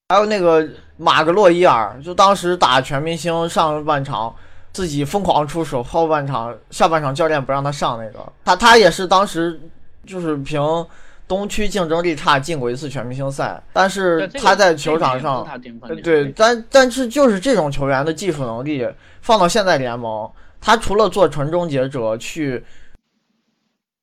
[0.10, 4.36] 还有那个马格洛伊尔，就当时打全明星上半场
[4.74, 9.58] 自己疯狂出手，后半场下半场教练不让他上那个，他他也是当时
[10.06, 10.60] 就是凭
[11.28, 15.48] 东区竞争力差进过一次全明星赛，但是他在球场上，
[16.04, 18.88] 对，但但是就是这种球员的技术能力
[19.22, 20.32] 放到现在联盟，
[20.62, 22.64] 他除了做纯终结者去。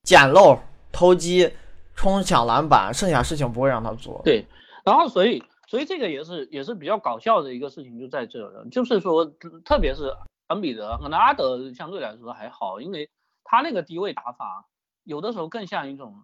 [0.03, 0.59] 捡漏、
[0.91, 1.53] 偷鸡、
[1.93, 4.19] 冲抢篮板，剩下事情不会让他做。
[4.25, 4.43] 对，
[4.83, 9.23] 然后所以所以这个也是也是比较搞笑的一个事情，就在这了，就是说，
[9.63, 10.11] 特别是
[10.47, 13.07] 恩比德，可能阿德相对来说还好，因为
[13.43, 14.65] 他那个低位打法，
[15.03, 16.15] 有的时候更像一种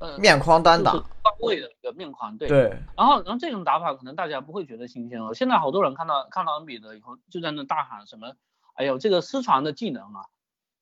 [0.00, 1.06] 呃面框单打高
[1.42, 2.36] 位的一个面框。
[2.36, 2.76] 对对。
[2.96, 5.32] 然后然后这种打法可能大家不会觉得新鲜了。
[5.34, 8.34] 现在好多人看到看到恩比德以后，就在那大喊什么
[8.74, 10.26] ：“哎呦，这个失传的技能啊！”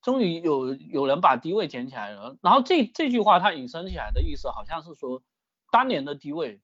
[0.00, 5.22] 终于有有人把低位捡起来了，然后这这句话它引申起来的意思好像是说，
[5.72, 6.61] 当年的低位，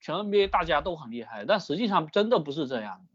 [0.00, 3.06] 全 NBA 大家都很厉害，但实际上真的不是这样，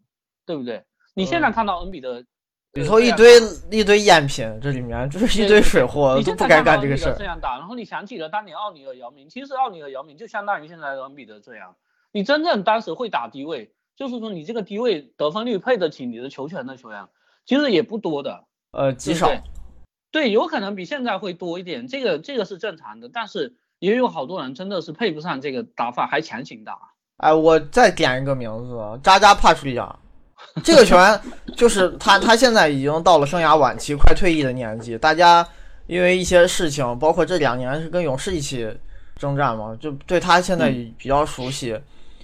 [0.45, 0.86] 对不对？
[1.15, 2.24] 你现在看到恩比德
[2.76, 3.40] 里头一堆
[3.72, 7.16] 一堆赝品，这里面就是一堆水货，都不该干这个事儿。
[7.18, 11.76] 这样打，然后你想起了当年奥尼尔、姚明，其实奥尼尔、姚明就相当于现在的恩比德这样。
[12.12, 17.08] 你真正当时会打低位，就是说你这个低位得分率配得起你的球权的球员，
[17.46, 19.32] 其实也不多的，呃，极少。
[20.12, 26.78] 对，有可能比现在会多一点，这个这个是正常的，但是也有好多人真的是配不上这个打法，还强行打。
[27.18, 29.98] 哎，我再点一个名字，扎扎帕楚里亚。
[30.64, 31.20] 这个球员
[31.56, 34.98] 就是他，他现在已经到了生涯晚期、快退役的年纪。
[34.98, 35.46] 大家
[35.88, 38.72] 因为一些事情，包括这两年是跟勇士一起
[39.18, 41.78] 征战嘛，就对他现在比较熟悉。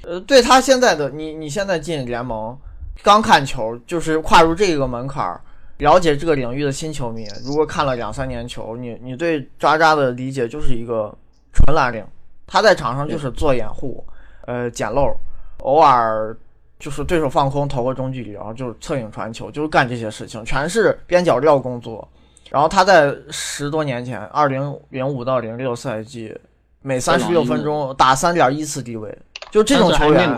[0.03, 2.57] 呃，对他现在的你，你现在进联盟，
[3.03, 5.41] 刚看球就是跨入这个门槛儿，
[5.77, 11.13] 了解这个领域的新球迷，如果看了两三年球，你你对渣渣的理解就是一个
[11.53, 12.03] 纯蓝领，
[12.47, 14.03] 他在场上就是做掩护，
[14.47, 15.13] 呃，捡漏，
[15.59, 16.35] 偶尔。
[16.81, 22.05] 就是对手放空投个中距离，然后就是侧影传球，就是干这些事情，全是边角料工作。
[22.49, 26.35] 然后他在十多年前，二零零五到零六赛季，
[26.81, 29.15] 每三十六分钟打三点一次低位，
[29.51, 30.35] 就这种球员，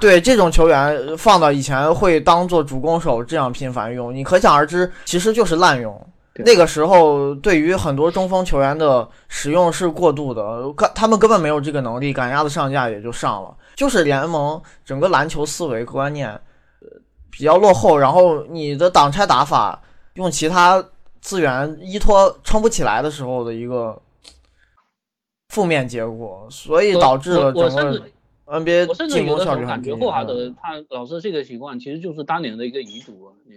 [0.00, 6.06] 对这种球员放到以前会当做主攻手这样频繁用，你可想而知，其实就是滥用。
[6.36, 13.56] 那个时候对于很多中锋球员的使用是过度的，他们根本没有这个能力，赶鸭子上架也就上了。
[13.76, 16.88] 就是联盟整个篮球思维观念，呃，
[17.30, 19.80] 比较落后，然后你的挡拆打法
[20.14, 20.84] 用其他
[21.20, 24.02] 资源依托撑不起来的时候的一个
[25.50, 28.02] 负面结果，所以导致了整个
[28.46, 33.54] NBA 进攻效率感觉霍华德他老是这个习惯，其实就是当年的一个遗毒，你？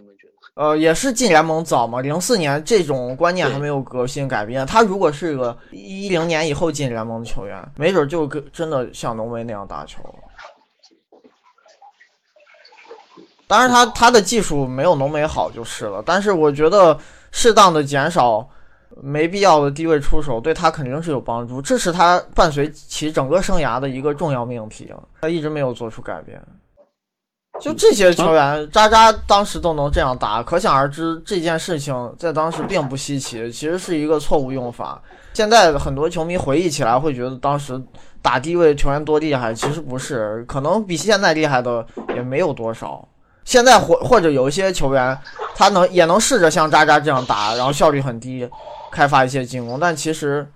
[0.58, 4.65] 呃，也是进联盟早嘛，零四年这种观念还没有革新改变。
[4.65, 10.04] 他如果是个一零年以后进联盟的球员，没准就跟真的像浓眉那样打球。
[13.46, 16.02] 当然，他他的技术没有浓眉好就是了。
[16.04, 16.98] 但是我觉得
[17.32, 18.50] 适当的减少
[19.00, 21.62] 没必要的低位出手，对他肯定是有帮助。
[21.62, 24.91] 这是他伴随其整个生涯的一个重要命题
[25.22, 26.41] 他一直没有做出改变。
[27.60, 35.02] 就这些球员，渣渣当时都能这样打，可想而知这件事情在当时并不稀奇，其实是一个错误用法。
[35.34, 37.82] 现在很多球迷回忆起来会觉得当时
[38.22, 43.08] 打低位球员多厉害，其实不是，可能比现在厉害的也没有多少。
[43.43, 45.17] 现在或或者有一些球员，
[45.56, 48.48] 他能也能试着像渣渣这样打，然后效率很低，
[48.91, 50.48] 开发一些进攻，但其实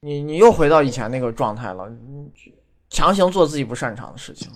[0.00, 1.84] 你你又回到以前那个状态了，
[2.90, 4.50] 强行做自己不擅长的事情。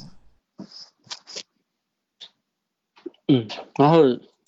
[3.28, 4.02] 嗯，然后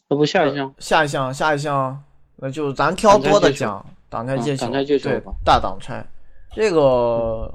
[0.08, 2.02] 要不下一项，下一项，下一项，
[2.36, 6.04] 那就咱挑多的讲，挡拆接球，对，大挡拆，
[6.52, 7.52] 这个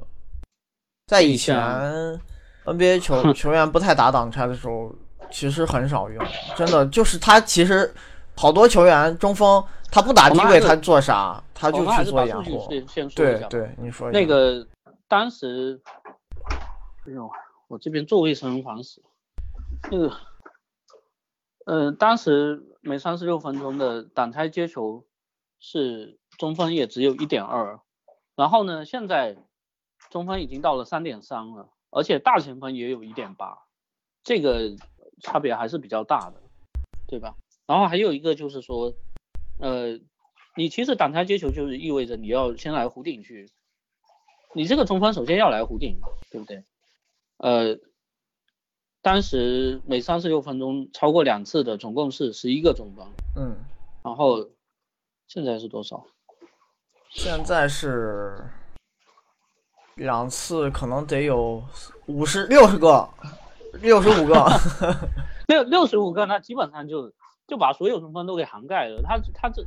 [1.07, 1.57] 在以前
[2.65, 4.93] NBA 球 球员不太打挡拆的时候，
[5.29, 7.93] 其实很少用，真的就是他其实
[8.35, 12.67] 好多球员中锋他不打低位他做啥，他就去做掩护。
[13.15, 14.09] 对对，你说。
[14.11, 14.65] 那个
[15.07, 15.79] 当时，
[17.05, 17.29] 哎呦，
[17.67, 19.01] 我这边座位声烦死。
[19.01, 19.07] 了，
[19.91, 20.11] 那个。
[21.71, 25.05] 嗯，当时每三十六分钟的挡拆接球
[25.59, 27.79] 是中分也只有一点二，
[28.35, 29.37] 然后呢，现在
[30.09, 33.67] 中分已经到了三点三了，而且大前锋也有一点八，
[34.23, 34.75] 这个
[35.21, 36.41] 差别还是比较大的，
[37.07, 37.35] 对吧？
[37.67, 38.95] 然后还有一个就是说，
[39.59, 39.99] 呃，
[40.55, 43.47] 你其实挡拆接球就是意味着你要先来弧顶去，
[44.55, 45.99] 你这个中分首先要来弧顶，
[46.31, 46.63] 对不对？
[47.37, 47.79] 呃。
[49.01, 53.07] 当时每三十六分钟超过两次的总共是十一个中锋，
[53.37, 53.55] 嗯，
[54.03, 54.49] 然后
[55.27, 56.05] 现在是多少？
[57.09, 58.35] 现在是
[59.95, 61.63] 两次，可能得有
[62.07, 63.09] 五十六十个，
[63.81, 64.45] 六十五个，
[65.47, 67.13] 六六十五个，那基本上就
[67.47, 69.01] 就把所有中锋都给涵盖了。
[69.01, 69.63] 他他这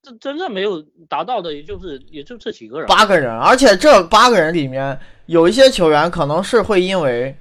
[0.00, 7.36] 这真正没有达到的，也就是也就这几个人，八个人，而且这八个人里面有一些球员可能是会因为。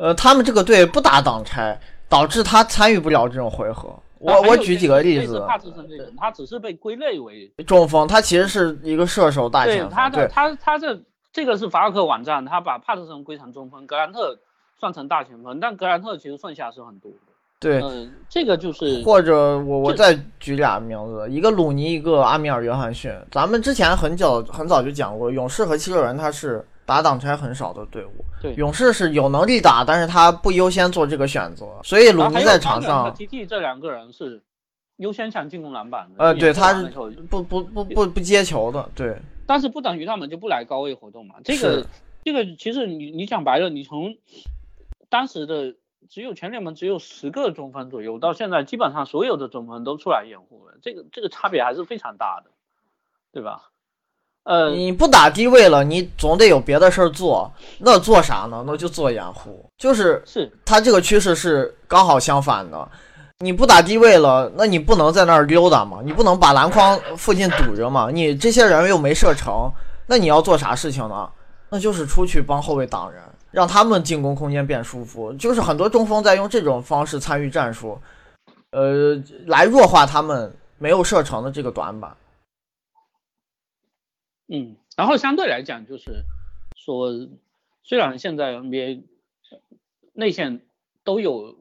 [0.00, 3.94] 呃，他们这个队不打挡拆，导致他参与不了这种回合。
[4.18, 5.44] 我我举几个例子。
[5.46, 9.90] 帕特森这个，他只是被归类为中锋，他其实是一个射手大前锋。
[9.90, 10.98] 对，他的他他这
[11.30, 14.38] 这个是法尔克网站，他把帕特森归成中锋，格兰特
[14.78, 17.18] 算成大前锋，但格兰特其实剩下是很多的。
[17.58, 23.12] 对，嗯，这个就是或者我我再举俩名字，一个鲁尼，一个阿米尔约翰逊。
[23.30, 26.66] 咱们之前很早很早就讲过，勇士和七六人他是。
[26.90, 28.52] 打挡拆很少的队伍，对。
[28.54, 34.42] 勇士是有能力打，但是他不优先做这个选择，所以鲁尼在场上，T T 这两个人是
[34.96, 36.88] 优先抢进攻篮板的，呃，对，他是
[37.30, 39.16] 不不不不不接球的，对，
[39.46, 41.86] 但是不等于他们就不来高位活动嘛，这个
[42.24, 44.16] 这个其实你你讲白了，你从
[45.08, 45.76] 当时的
[46.08, 52.50] 只有全联盟只有十个中锋左右，到现在基本上所有的中锋都出来掩护了，这个这个差别还是非常大的，
[53.30, 53.69] 对吧？
[54.44, 58.64] 呃，你不打低位了，你总得有别的事儿做，那做啥呢？
[58.66, 62.88] 那就做掩护，就是是它这个趋势是刚好相反的。
[63.42, 66.00] 你不打低位了，那你不能在那儿溜达嘛？
[66.04, 68.10] 你不能把篮筐附近堵着嘛？
[68.10, 69.70] 你这些人又没射程，
[70.06, 71.28] 那你要做啥事情呢？
[71.68, 75.32] 那就是出去帮后卫挡人，让他们进攻空间变舒服。
[75.34, 77.98] 就是很多中锋在用这种方式参与战术，
[78.72, 79.16] 呃，
[79.46, 82.10] 来弱化他们没有射程的这个短板。
[84.52, 86.24] 嗯，然后相对来讲，就是
[86.74, 87.12] 说，
[87.84, 89.04] 虽然现在 NBA
[90.12, 90.60] 内线
[91.04, 91.54] 都有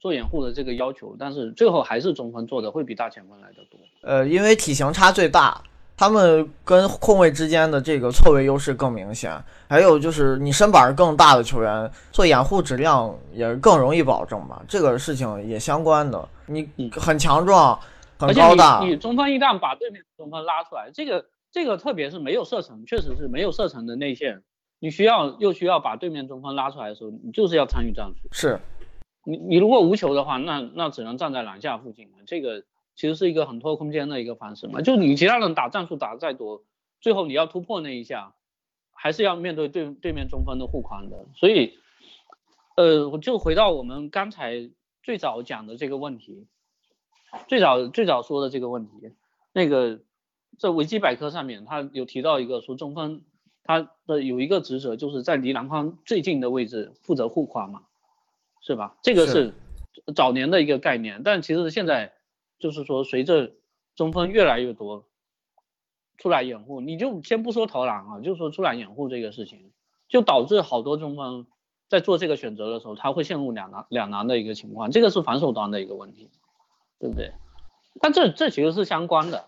[0.00, 3.78] 做掩护的这个要求，但是最后还是中锋做的会比大前锋来的多。
[4.02, 5.62] 呃，因为体型差最大，
[5.96, 9.32] 他们跟控卫之间的这个错位优势更明显。
[9.68, 16.28] 还有就是你身板更大的球员做掩护质量也更容易保证吧，这个事情也相关的。
[16.46, 17.78] 你很强壮，
[18.18, 21.24] 很高大，你中锋一旦把对面中锋拉出来，这个。
[21.54, 24.42] 这个特别是没有射程，确实是没有射程的内线，
[24.80, 28.28] 你需要又需要把对面中锋拉出来的时候，你就是要参与战术。
[28.32, 28.58] 是，
[29.24, 32.64] 你你如果无球的话，那那只能站在篮下附近这个
[32.96, 34.80] 其实是一个很拖空间的一个方式嘛。
[34.80, 36.64] 就你其他人打战术打的再多，
[37.00, 38.34] 最后你要突破那一下，
[38.90, 41.24] 还是要面对对对面中锋的护框的。
[41.36, 41.78] 所以，
[42.76, 44.70] 呃，我就回到我们刚才
[45.04, 46.48] 最早讲的这个问题，
[47.46, 48.90] 最早最早说的这个问题，
[49.52, 50.00] 那个。
[50.58, 53.22] 在维基百科上面，他有提到一个说中锋，
[53.62, 57.82] 他的有一个职责就是在离篮筐最近的位置负责护框嘛，
[58.60, 58.96] 是吧？
[59.02, 59.54] 这个是
[60.14, 62.12] 早年的一个概念，但其实现在
[62.58, 63.52] 就是说随着
[63.94, 65.06] 中锋越来越多
[66.18, 69.72] 出来掩护，你就先不说投篮啊，就说出来掩护这个事情，
[70.08, 71.46] 就导致好多中锋
[71.88, 76.30] 在做这个选择的时候，他会陷入两难两难的一个情况，这个是防守端的一个问题，
[76.98, 77.32] 对不对？
[78.00, 79.46] 但这这其实是相关的。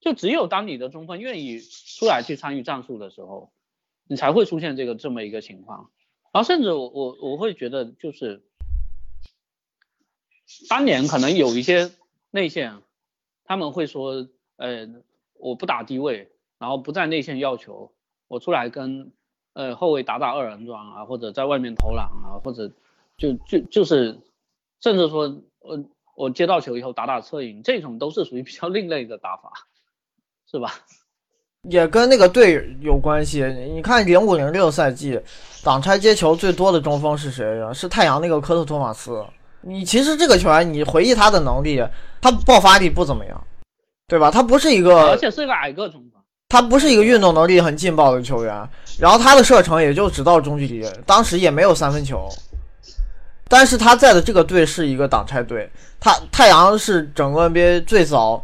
[0.00, 3.52] 就只有当你的中锋愿意出来去参与战术的时候，
[4.08, 5.90] 你才会出现这个这么一个情况。
[6.32, 8.42] 然后甚至我我我会觉得就是，
[10.68, 11.90] 当年可能有一些
[12.30, 12.80] 内线，
[13.44, 14.88] 他们会说，呃，
[15.34, 17.92] 我不打低位，然后不在内线要求，
[18.26, 19.12] 我出来跟
[19.52, 22.72] 呃后卫打打二人转啊，或者在外面投篮啊，或者
[23.16, 24.20] 就就就是，
[24.80, 25.84] 甚至说，呃，
[26.16, 29.66] 我接到球以后打打侧影，这种都是属于比较另类的打法。
[30.50, 30.74] 是吧？
[31.68, 33.44] 也跟那个队有关系。
[33.74, 35.20] 你看零五零六赛季
[35.62, 37.70] 挡拆接球最多的中锋是谁呀？
[37.70, 39.22] 是太阳那个科特托马斯。
[39.60, 41.84] 你其实这个球员，你回忆他的能力，
[42.18, 43.46] 他爆发力不怎么样，
[44.08, 44.30] 对吧？
[44.30, 48.66] 他不是一个，而且是个矮个中锋，他不是一个运动能力很劲爆的球员。
[48.98, 52.26] 然后他的射程也就只到中距离，当时也没有三分球。
[53.48, 55.70] 但是他在的这个队是一个挡拆队，
[56.00, 58.42] 他太阳是整个 NBA 最早。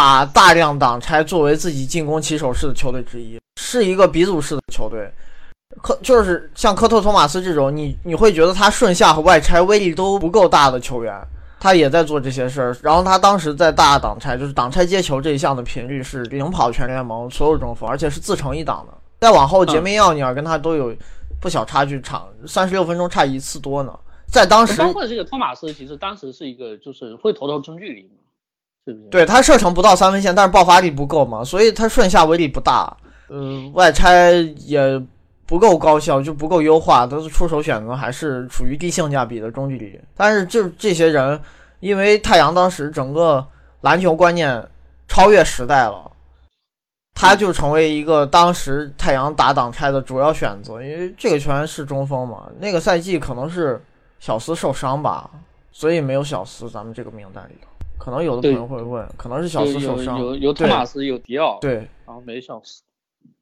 [0.00, 5.12] 把大量挡拆作为自己进攻起手式的球队之一，是一个鼻祖式的球队。
[5.82, 11.14] 科就是像科特托马斯这种，你你会觉得他顺下和外拆威力都不够大的球员，
[11.60, 12.74] 他也在做这些事儿。
[12.82, 18.96] 然后他当时在大挡拆，就是挡拆接球这一项的频率是领跑全联盟所有中锋，而且是自成一档的。
[19.20, 20.96] 再往后，杰梅奥尼尔跟他都有
[21.42, 23.92] 不小差距，场三十六分钟差一次多呢。
[24.26, 28.10] 在当时，包括这个托马斯，其实当时是一个就是会投投中距离。
[29.10, 32.96] 对他射程不到三分线，但是爆发力不够嘛，所以他顺下威力不大。
[33.28, 34.32] 嗯，外拆
[34.66, 35.00] 也
[35.46, 40.00] 不够高效，就不够优化，他的出手选择还是处于低性价比的中距离。
[40.16, 41.40] 但是就这些人，
[41.78, 43.46] 因为太阳当时整个
[43.82, 44.66] 篮球观念
[45.06, 46.10] 超越时代了，
[47.14, 50.82] 他就成为一个当时太阳打挡拆的主要选择。
[50.82, 53.80] 因为这个球员是中锋嘛，那个赛季可能是
[54.18, 55.30] 小斯受伤吧，
[55.70, 57.69] 所以没有小斯咱们这个名单里头。
[58.00, 61.74] 可能有的朋友会问，可能是小斯受伤，有有托马斯，有迪奥，对，
[62.06, 62.82] 然后没小斯，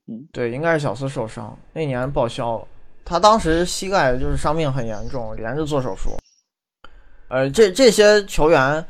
[0.08, 2.66] 嗯，对，应该是小斯受伤，那年报销了，
[3.04, 6.10] 他当时膝盖就是伤病很严重，连着做手术。
[7.28, 8.84] 呃，这这些球员，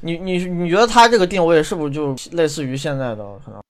[0.00, 3.62] 你你你觉得他这个定位是不是就类似于现在的可能，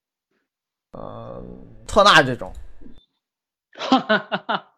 [0.93, 1.43] 呃，
[1.85, 2.53] 特纳这种？
[3.76, 4.74] 哈哈哈哈。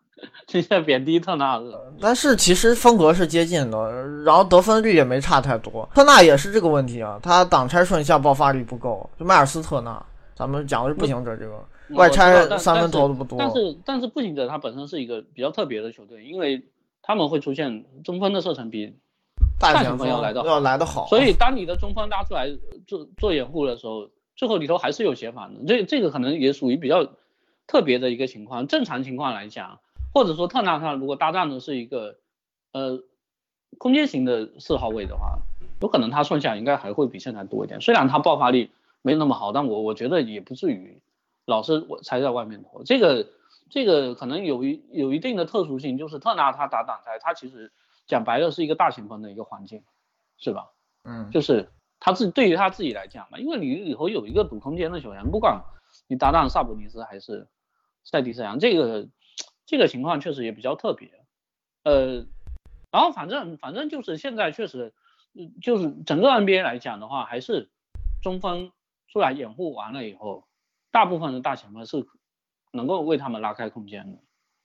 [0.46, 3.92] 现在贬低特纳了，但是其实风格是接近的，
[4.22, 5.88] 然后得分率也没差太多。
[5.92, 9.10] 特纳也是这个问题啊，他挡拆顺下爆发力不够。
[9.18, 10.00] 就迈尔斯特纳，
[10.36, 11.64] 咱们讲的是步行者这个
[11.96, 13.36] 外拆三分投的不多。
[13.36, 16.62] 但是但是步行者他本身是一个比较特别的球队，因为
[17.02, 18.96] 他们会出现中锋的射程比
[19.58, 21.08] 大前锋要来的要来的好。
[21.08, 22.48] 所以当你的中锋拉出来
[22.86, 25.60] 做做掩护的时候，最后里头还是有协防的。
[25.66, 27.04] 这这个可能也属于比较
[27.66, 28.68] 特别的一个情况。
[28.68, 29.80] 正常情况来讲。
[30.16, 32.16] 或者说特纳他如果搭档的是一个，
[32.72, 33.02] 呃，
[33.76, 35.40] 空间型的四号位的话，
[35.82, 37.82] 有可能他顺下应该还会比现在多一点。
[37.82, 38.70] 虽然他爆发力
[39.02, 41.02] 没那么好，但我我觉得也不至于
[41.44, 42.82] 老是我才在外面投。
[42.82, 43.26] 这个
[43.68, 47.70] 这个可能有一有一定的特殊性，就是特纳他打挡拆，他其实
[48.06, 49.82] 讲白了是一个大前锋的一个环境，
[50.38, 50.70] 是吧？
[51.04, 51.68] 嗯，就是
[52.00, 55.60] 他自对于他自己来讲嘛，因为你以后有一个赌空间的球员，不管
[56.08, 57.46] 你搭档萨博尼斯还是
[58.02, 59.06] 塞蒂斯扬，这个
[59.66, 61.10] 这个情况确实也比较特别。
[61.82, 62.24] 呃，
[62.90, 64.94] 然后反正反正就是现在确实，
[65.60, 67.68] 就是整个 NBA 来讲的话，还是
[68.22, 68.72] 中锋
[69.12, 70.44] 出来掩护完了以后，
[70.90, 72.06] 大部分的大前锋是
[72.72, 74.18] 能够为他们拉开空间的。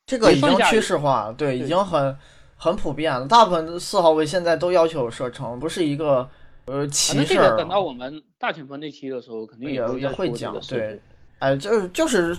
[0.05, 2.17] 这个已经趋势化，对，已经很
[2.55, 3.27] 很普遍了。
[3.27, 6.29] 大部分四号位现在都要求射程，不是一个
[6.65, 7.35] 呃歧视。
[7.57, 10.59] 等到我们大前锋那期的时候，肯定也也会讲。
[10.61, 10.99] 对，
[11.39, 12.37] 哎，就是就是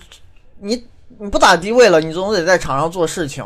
[0.59, 0.85] 你
[1.19, 3.45] 你不打低位了，你总得在场上做事情。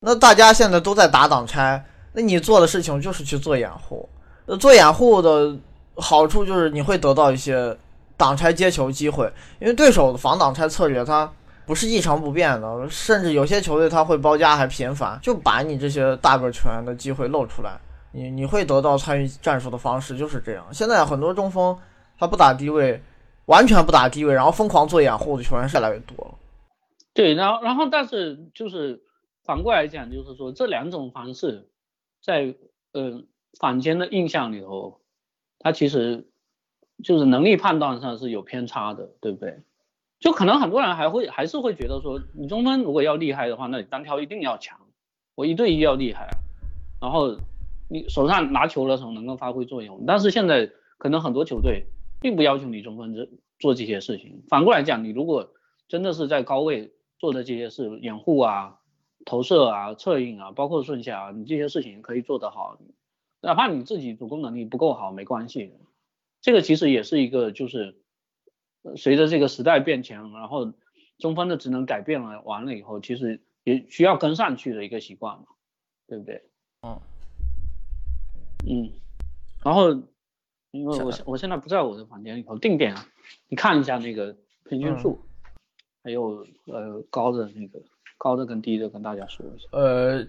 [0.00, 4.08] 那大家现在都在打挡拆，那你做的事情就是去做掩护。
[4.46, 5.56] 那做掩护的
[5.96, 7.76] 好处就是你会得到一些
[8.16, 11.30] 挡拆接球机会，因为对手的防挡拆策略它
[11.64, 17.72] 不是一成不变的，甚至有些球队他会包夹还频繁，就把你这些大个球员的机会露出来。
[18.12, 20.64] 你你会得到参与战术的方式就是这样。
[20.72, 21.76] 现在很多中锋
[22.18, 23.02] 他不打低位，
[23.46, 26.34] 完全不打低位，然后疯狂做掩护的球员越来越多了。
[27.14, 29.02] 对，然后然后但是就是。
[29.46, 31.68] 反过来讲，就是说这两种方式，
[32.22, 32.54] 在
[32.92, 33.24] 呃
[33.60, 35.02] 坊间的印象里头，
[35.58, 36.30] 它其实
[37.02, 39.60] 就是能力判断上是有偏差的，对不对？
[40.18, 44.80] 就可能很多人还会还是会觉得说，你中锋如果要厉害的话，那你单挑一定要强，
[45.34, 46.30] 我一对一要厉害，
[46.98, 47.36] 然后
[47.90, 50.04] 你手上拿球的时候能够发挥作用。
[50.06, 51.84] 但是现在可能很多球队
[52.18, 54.42] 并不要求你中锋这做这些事情。
[54.48, 55.52] 反过来讲，你如果
[55.86, 56.94] 真的是在高位
[57.24, 58.80] 做的这些事，掩护啊。
[59.24, 62.78] 投射啊，策应啊，包括顺下啊，你这些事情可以做得好，
[63.40, 65.72] 哪怕你自己主攻能力不够好，没关系。
[66.42, 67.96] 这个其实也是一个，就是
[68.96, 70.74] 随着这个时代变迁，然后
[71.16, 75.46] 中锋的职能改变了，完了以后，其实也需要跟上去的一个习惯嘛，
[76.06, 76.42] 对不对？
[76.82, 77.00] 嗯。
[78.68, 78.90] 嗯。
[79.64, 79.88] 然后，
[80.70, 82.94] 因为我我现在不在我的房间里头，定点，
[83.48, 84.36] 你看一下那个
[84.68, 85.24] 平均数，
[86.04, 87.80] 还有呃高的那个。
[88.16, 89.66] 高的跟低的跟大家说一下。
[89.72, 90.24] 呃，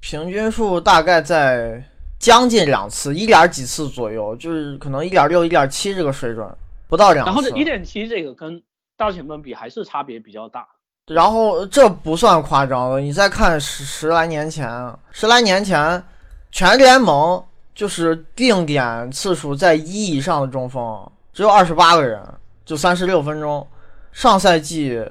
[0.00, 1.80] 平均数大概在
[2.18, 6.44] 将近两次，一点几次左右，就是可能一点六、一点七这个水准，
[6.88, 7.26] 不到两次。
[7.26, 8.60] 然后这一点七这个跟
[8.96, 10.66] 大前锋比还是差别比较大。
[11.06, 14.68] 然后这不算夸张的，你再看十十来年前，
[15.12, 16.02] 十来年前
[16.50, 22.20] 全联盟就是定点次数在一以上的中锋只有二十八个人，
[22.64, 23.64] 就三十六分钟。
[24.12, 25.04] 上赛季。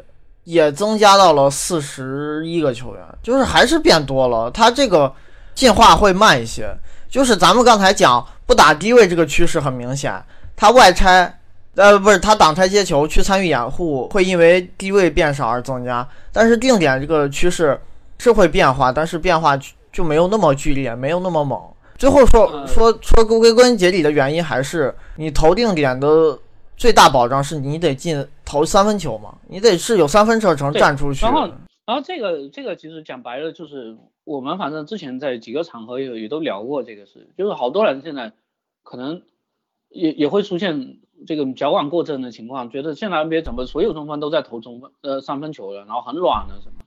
[0.44, 4.50] 也增加到了四十一个球员，就是还是变多了。
[4.50, 5.14] 他这个
[5.54, 6.76] 进化会慢一些，
[7.08, 10.12] 就是咱们刚才讲不打低位这个趋势很明显。
[10.56, 11.40] 他外拆，
[11.76, 16.06] 呃，不是他挡拆接球去参与掩护，会因为低位变少而增加。
[16.34, 17.80] 但是定点这个趋势
[18.18, 19.56] 是会变化，但是变化
[19.94, 21.62] 就没有那么剧烈，没有那么猛。
[22.00, 26.38] 最后说说说归根结底的原因，还是你投定点的。
[26.82, 31.24] 最大保障是你得进投三分球嘛，你得是有三分射程站出去。
[31.24, 31.48] 然后，
[31.86, 38.34] 然后这个这个其实讲白了就是我们反正之前在几个场合也也都聊过这个事，就是好多人现在
[38.82, 39.22] 可能
[39.90, 46.84] 也也会出现这个矫枉过正的情况，觉得现在 NBA 怎么所有中锋都在投中分呃三分球了，然后很软了什么。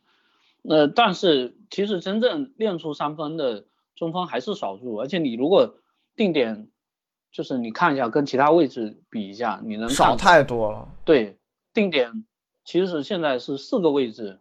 [0.61, 5.77] 那但是其实真正练出三分的中锋还是少数，而且你如果
[6.17, 6.67] 定点。
[7.35, 10.89] 就是你看一下，跟其他位置比一下，你能少太多了。
[11.05, 11.37] 对，
[11.73, 12.25] 定点
[12.65, 14.39] 其实现在是四个位置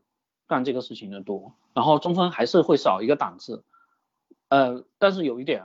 [0.48, 3.64] 干这个事情的多，然后中锋还是会少一个档次。
[4.50, 5.64] 呃，但是有一点，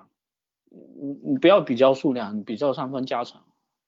[0.71, 3.39] 你你不要比较数量，你比较三分加成。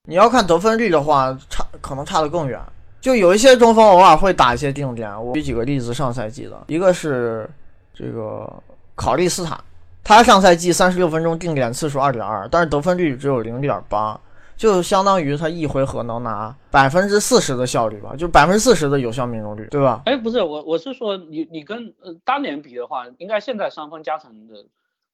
[0.06, 2.60] 你要看得分率的话，差可能差得更远。
[3.00, 7.48] 就有一些中锋偶尔会打一些定点，我举几个例子，上赛季的一个是
[7.94, 8.62] 这个
[8.94, 9.58] 考利斯坦。
[10.02, 14.18] 他上赛季三十六分钟定点次数二点二，但是得分率只有零点八，
[14.56, 20.02] 就相当于他一回合能拿百分之四十的效率吧，就百分之四十的有效命中率，对吧？
[20.06, 24.54] 哎，不是我，我是说你你跟呃当年比的话，应该现在三分加成的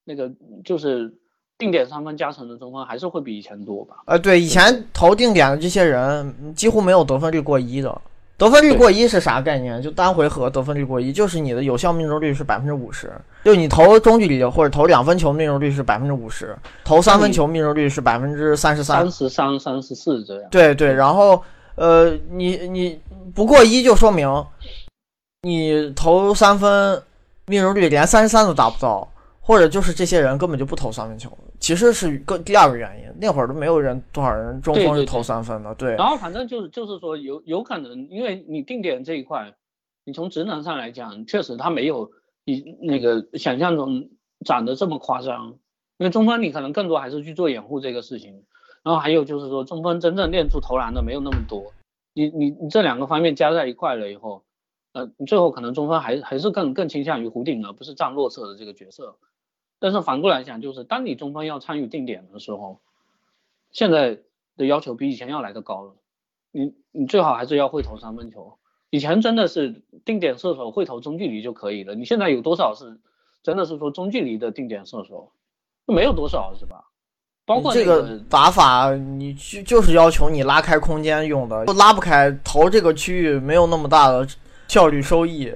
[0.05, 0.33] 那个
[0.65, 1.13] 就是
[1.59, 3.97] 定点三分加成的中锋还是会比以前多吧？
[4.07, 8.01] 呃，对，以前投定点的这些人几乎没有得分率过一的。
[8.39, 9.81] 得分率过一是啥概念？
[9.81, 13.11] 就单回合得分率过一，就是你的有效命中率是百分之五十，
[13.45, 20.51] 就你投中距离或者投两分球命中率是百分之五十，投三分球命中率是百分之三十三，三十三、三十四这样。
[20.51, 21.43] 对对，然后
[21.77, 23.01] 呃，你你
[23.35, 24.45] 不过一就说明
[25.43, 27.03] 你投三分
[27.47, 29.09] 命中率连三十三都达不到，
[29.47, 31.31] 或者就是这些人根本就不投三分球，
[31.61, 33.07] 其实是个第二个原因。
[33.21, 35.95] 那会儿都没有人多少人中锋是投三分的，对。
[35.95, 39.55] 然后反正就是就是说有有可能，因为你定点这一块，
[40.05, 42.11] 你从职能上来讲，确实他没有
[42.45, 44.11] 你那个想象中
[44.45, 45.57] 长得这么夸张。
[45.99, 48.43] 因为中锋你可能更多还是去做掩护这个事情，
[48.83, 51.73] 然后还有就是说中锋真正练出投篮的没有那么多。
[52.13, 54.43] 你你你这两个方面加在一块了以后，
[54.93, 59.17] 呃，最后可能中锋还还是更更倾向于弧顶而不是站落侧的这个角色。
[59.79, 62.81] 但是反过来讲，就是当你中锋要参与定点的时候，
[63.71, 64.19] 现在
[64.57, 65.95] 的要求比以前要来的高了。
[66.53, 68.57] 你你最好还是要会投三分球。
[68.91, 71.95] 以前真的是定点射手会投中距离就可以了。
[71.95, 72.99] 你现在有多少是
[73.43, 75.33] 真的是说中距离的定点射手？
[75.85, 76.85] 没有多少是吧？
[77.45, 84.27] 包括这个打法，你就就是要求你拉开空间用的，拉不开投这个区域没有那么大的
[84.69, 85.53] 效率收益。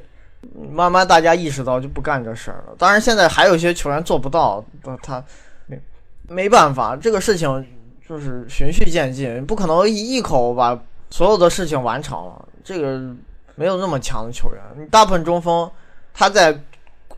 [0.71, 2.75] 慢慢大家意识到就不干这事儿了。
[2.79, 4.65] 当然现在还有一些球员做不到，
[5.03, 5.23] 他
[5.67, 5.81] 没
[6.29, 7.67] 没办法，这个事情
[8.07, 10.81] 就是循序渐进，不可能一一口把
[11.11, 12.49] 所有的事情完成了。
[12.65, 13.15] 这个
[13.55, 15.71] 没有那么强的球员，你大部分中锋
[16.15, 16.59] 他在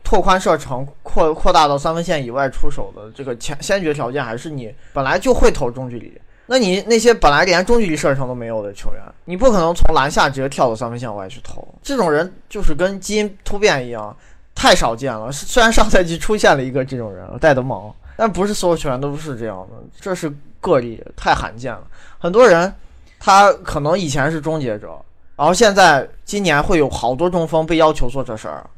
[0.03, 6.19] 拓宽射程、扩扩大到三分线以外出手的这个前先决条件，还是你本来就会投中距离。
[6.53, 11.67] 那你那些本来连中距离射程都没有的球员，你不可能从篮下直接跳到三分线外去投。
[11.81, 14.15] 这种人就是跟基因突变一样，
[14.53, 15.31] 太少见了。
[15.31, 20.31] 虽然上赛季出现了一个这种人，戴德蒙，但不是所有球员都是这样的，这是
[20.61, 21.81] 个例，太罕见了。
[22.19, 22.71] 很多人
[23.19, 24.89] 他可能以前是终结者，
[25.35, 28.69] 然后现在今年会有好多中锋被要求做这事儿。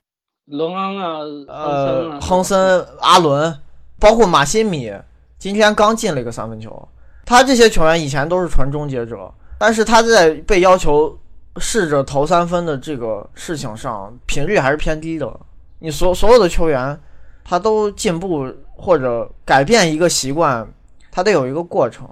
[0.46, 1.20] 隆安啊，
[1.50, 3.54] 呃，亨森、阿伦，
[4.00, 4.94] 包括马辛米，
[5.38, 6.88] 今天刚进了一个三分球。
[7.26, 11.18] 他这些球员以前都是纯终结者，但是他在被要求
[11.58, 15.40] 试着投三分的这个事情上频率还是偏低的。
[15.80, 16.98] 你所所有的球员，
[17.44, 20.68] 他都进步或者改变一个习惯，
[21.12, 22.08] 他得有一个过程。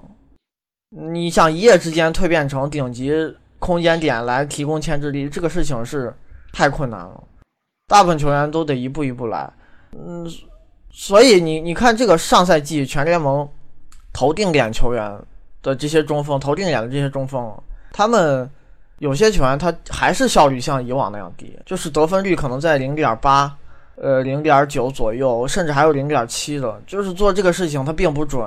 [0.90, 3.12] 你想一夜之间蜕变成顶级
[3.60, 6.12] 空间点来提供牵制力，这个事情是
[6.52, 7.22] 太困难了。
[7.86, 9.52] 大部分球员都得一步一步来。
[9.96, 10.28] 嗯，
[10.90, 13.48] 所以你你看这个上赛季全联盟。
[14.14, 15.12] 投定点球员
[15.60, 17.52] 的这些中锋，投定点的这些中锋，
[17.92, 18.48] 他们
[19.00, 23.52] 有些球员他还是效率像以往那样低，就是得分率可能在零点八，
[23.96, 28.40] 呃零点九左右，甚至还有零点七的，就是做这个事情他并不准，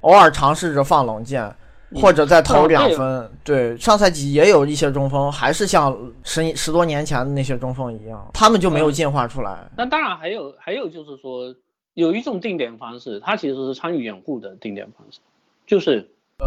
[0.00, 1.48] 偶尔尝试着放冷箭，
[1.94, 3.30] 或者再投两分。
[3.44, 9.70] 对，上赛季也有一些中锋还是像十十多年前的那些中锋一样，他们就没有进化出来。
[9.76, 11.54] 那当然还有还有就是说。
[11.94, 15.20] 有一种定点方式，它其实是参与掩护的定点方式，
[15.66, 16.00] 就是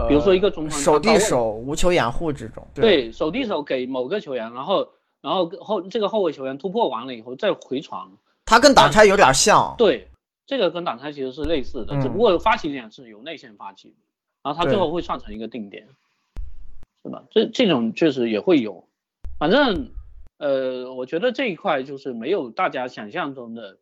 [0.07, 2.65] 比如说一个中锋手递手无球掩护这种。
[2.73, 4.89] 对，手递手给某个球员，然后
[5.21, 8.01] 然后后这个后卫球员突破完了以后再回传。
[8.45, 9.75] 它跟挡拆有点像。
[9.77, 10.07] 对，
[10.47, 13.93] 这个跟挡拆其实是类似的，只不过发起点是由内线发起，
[14.41, 15.87] 然后它最后会算成一个定点，
[17.03, 17.23] 是吧？
[17.29, 18.83] 这这种确实也会有，
[19.37, 19.91] 反正
[20.39, 23.77] 呃，我觉得这一块就是没有大家想象中的，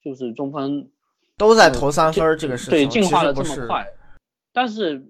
[0.00, 0.88] 就是中锋。
[1.38, 3.86] 都在投三分这个事情，对进化的这么快，
[4.52, 5.08] 但是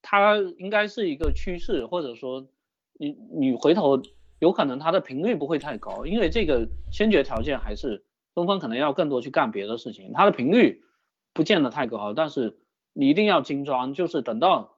[0.00, 2.46] 它应该是一个趋势，或者说
[2.94, 4.00] 你你回头
[4.38, 8.04] 有可能它的频率不会太高，因为这个先决条件还是
[8.34, 10.82] 中锋可能要更多去干别的事情，它的频率
[11.34, 12.56] 不见得太高，但是
[12.92, 14.76] 你一定要精装，就是等到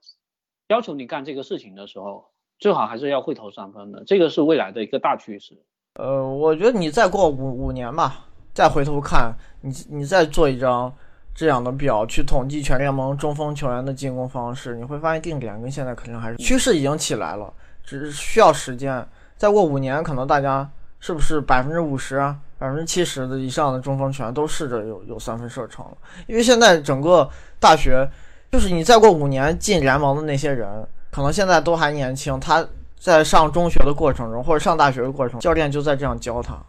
[0.68, 5.62] 要求你干这个事情的时候，最好还是要会投三分的，这个是未来的一个大趋势。
[5.94, 8.27] 呃，我觉得你再过五五年吧。
[8.58, 10.92] 再回头看，你你再做一张
[11.32, 17.54] 这样的表，去统计全联盟中锋球员的进攻方式，你会发现定点跟现在肯定还是趋势已经起来了，
[17.84, 19.06] 只需要时间。
[19.36, 22.18] 再过五年，可能大家是不是百分之五十、
[22.58, 25.92] 百分之七十的以上的中锋球员都试着有有三分射程了？
[26.26, 27.30] 因为现在整个
[27.60, 28.10] 大学，
[28.50, 32.66] 就是你再过五年进联盟的那些人，可能现在都还年轻，他
[32.98, 36.60] 在上中学的过程中或者上大学的过程，教练就在这样教他。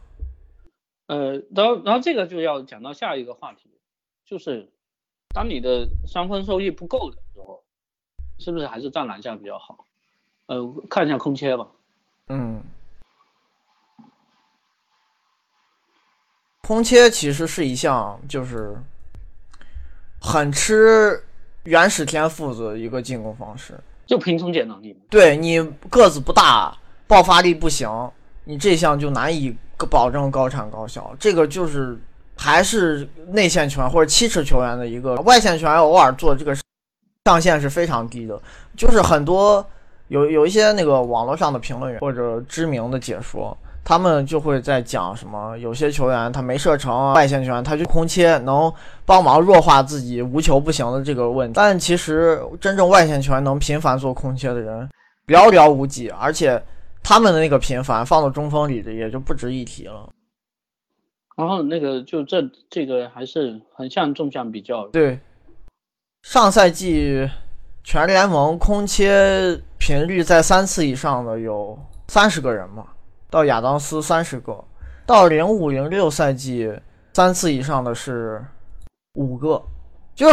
[1.10, 3.68] 呃，然后然后这个就要讲到下一个话题，
[4.24, 4.70] 就是
[5.34, 7.64] 当你的三分收益不够的时候，
[8.38, 9.86] 是不是还是站篮下比较好？
[10.46, 11.66] 呃，看一下空切吧。
[12.28, 12.62] 嗯，
[16.62, 18.78] 空切其实是一项就是
[20.22, 21.24] 很吃
[21.64, 23.74] 原始天赋的一个进攻方式，
[24.06, 24.96] 就凭终结能力。
[25.10, 27.90] 对你个子不大，爆发力不行，
[28.44, 29.58] 你这项就难以。
[29.86, 31.98] 保证高产高效，这个就是
[32.36, 36.56] 还是内线球员或者七尺球员的一个外线球员偶尔做这个
[37.26, 38.40] 上限是非常低的，
[38.76, 39.66] 就是很多
[40.08, 48.72] 有有一些那个网络上的评论员或者知名的解说，他们就会在讲什么，有些球员他没射程，外线球员他就空切，能
[49.06, 51.54] 帮忙弱化自己无球不行的这个问题。
[51.56, 54.90] 但其实真正外线球员能频繁做空切的人
[55.28, 56.62] 寥寥无几，而且
[57.04, 60.10] 他们的那个频繁放到中锋里的也就不值一提了。
[61.36, 65.20] 然后那个就这这个还是横向纵向比较，对，
[66.22, 67.30] 上赛季
[67.84, 72.88] 全联盟空切频率在三次以上的有三十个人嘛。
[73.30, 74.66] 到亚当斯三十个，
[75.06, 76.74] 到零五零六赛季
[77.14, 78.44] 三次以上的是
[79.14, 79.64] 五个，
[80.16, 80.28] 就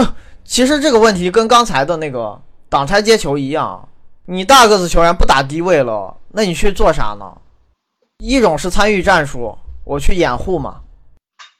[0.45, 3.87] 其实这个问题跟刚才的那个挡拆接球一样，
[4.25, 7.24] 你大个子球员不打低位了，那你去做啥呢？
[8.18, 10.82] 一种是参与战术，我去掩护嘛，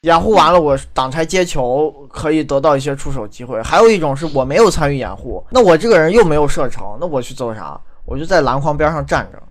[0.03, 7.81] 掩护完了我挡拆接球可以得到一些出手机会，还有一种是我没有参与掩护，那我这个人又没有射程，那我去做啥？
[8.05, 9.43] 我就在篮筐边上站着。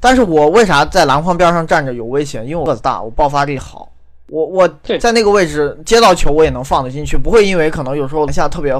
[0.00, 2.44] 但是我为啥在篮筐边上站着有危险？
[2.44, 3.86] 因为我个子大，我爆发力好，
[4.30, 4.66] 我我
[4.98, 8.74] 在那个位置接到球我也能放得进去，不会因为可能有时候篮下特别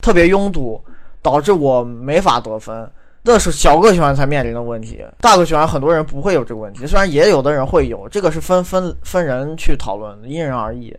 [0.00, 0.80] 特别拥堵，
[1.20, 2.88] 导致我没法得分。
[3.22, 10.96] 这是小个球员才面临的问题，大个球员很多人不会有这个问题，虽然也有的人会有，这个是分分分人去讨论，因人而异。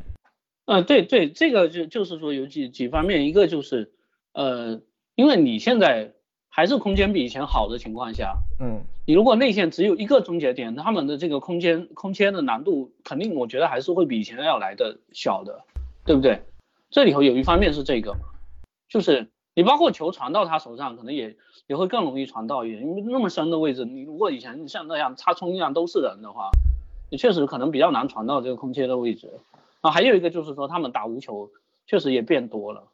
[0.65, 3.91] 嗯，对对，这个就就是说有几几方面，一个就是
[4.33, 4.81] 呃，
[5.15, 6.13] 因为你现在。
[6.53, 15.61] 还是空间比以前好的情况下，嗯，你如果内线只有一个终结点，他们的这个空间空间的难度肯定，我觉得还是会比以前要来的小的，
[16.03, 16.43] 对不对？
[16.89, 18.17] 这里头有一方面是这个，
[18.89, 21.37] 就是你包括球传到他手上，可能也
[21.71, 26.49] 也会更容易传到一点，因为那么深的位置，你如果以前像那样插冲一样都是人的话，
[27.09, 29.39] 你确实可能比较难传到这个空切的位置。
[29.79, 31.49] 啊，还有一个就是说他们打无球
[31.87, 32.89] 确实也变多了，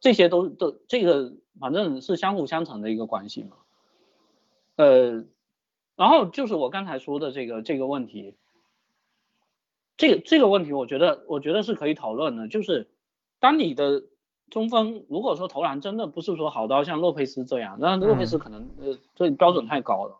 [0.00, 1.32] 这些都都这个。
[1.58, 3.56] 反正是相辅相成的一个关系嘛，
[4.76, 5.24] 呃，
[5.94, 8.34] 然后就是我刚才说的这个这个问题，
[9.98, 12.88] 这个这个问题，我觉得我觉得是可以讨论的，就是
[13.40, 14.04] 当你的
[14.50, 20.18] 中锋如果说投篮真的不是说好到像洛佩斯这样，那洛佩斯可能呃这标准太高了，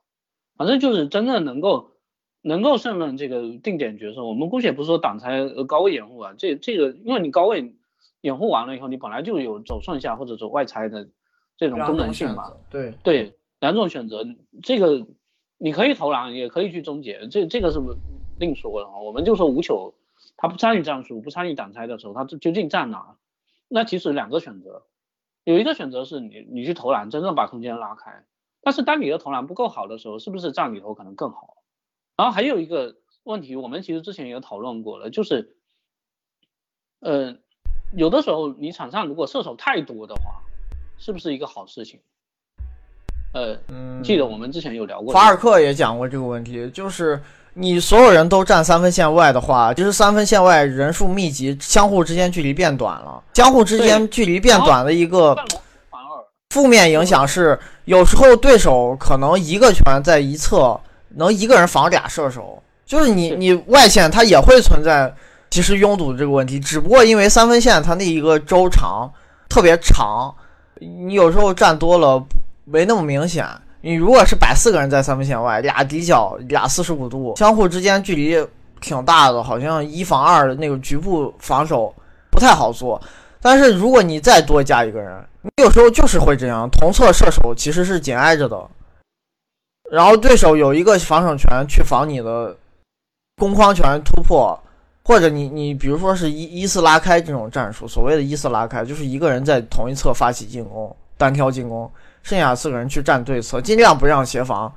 [0.57, 1.91] 反正就是真的能够
[2.41, 7.75] 能够胜任这个定点角色，我们姑且不说挡拆高位掩护啊，这这个因为你高位
[8.21, 11.09] 掩护完了以后，你本来就有走上下或者走外拆的。
[11.57, 14.25] 这种功能性嘛，对对，两种选择，
[14.63, 15.07] 这个
[15.59, 17.79] 你可以投篮，也可以去终结，这这个是
[18.39, 18.99] 另说的啊。
[18.99, 19.93] 我们就说无球，
[20.39, 23.15] 他不参与战术，不参与挡拆的时候，他究竟站哪？
[23.73, 24.83] 那其实两个选择，
[25.45, 28.25] 有一个选择是你你去投篮，真正把空间拉开。
[28.61, 31.63] 但是当你的投篮不够好的时候，是不是站里头可能更好？
[32.17, 35.57] 然后还有一个问题，我们其实之前也讨论过了，就是，
[36.99, 37.37] 呃，
[37.97, 40.43] 有的时候你场上如果射手太多的话。
[41.03, 41.99] 是不是一个好事情？
[43.33, 43.57] 呃，
[44.05, 47.19] 记得我们之前有聊过，法尔克也讲过这个问题，就是
[47.55, 55.37] 你所有人都站三分线外的话，就是三分线外人数密集，相互之间距离变短了，相互之间距离变短的一个
[56.51, 60.79] 负面影响是，有时候对手可能一个拳在一侧
[61.17, 65.13] 能一个人防俩射手，就是你你外线它也会存在
[65.51, 69.11] 其实拥堵这个问题，只不过因为三分线它那一个周长
[69.49, 70.35] 特别长。
[70.83, 72.25] 你有时候站多了
[72.65, 73.47] 没那么明显。
[73.81, 78.47] 你如果是摆四个人在三分线外，俩底角，俩四十五度，相互之间距离
[78.81, 81.95] 挺大的，好像一防二的那个局部防守
[82.31, 83.01] 不太好做。
[83.41, 88.69] 但是如果你再多加一个人，你有时候就是会这样，同侧射手其实是紧挨着的，
[89.91, 92.57] 然后对手有一个防守权去防你的
[93.37, 94.59] 攻框权突破。
[95.03, 101.91] 或者你你比如说是一依次拉开这种战术，所谓的依次拉开，就是一个人在同一侧发起进攻，单挑进攻，
[102.23, 104.73] 剩下四个人去站对侧，尽量不让协防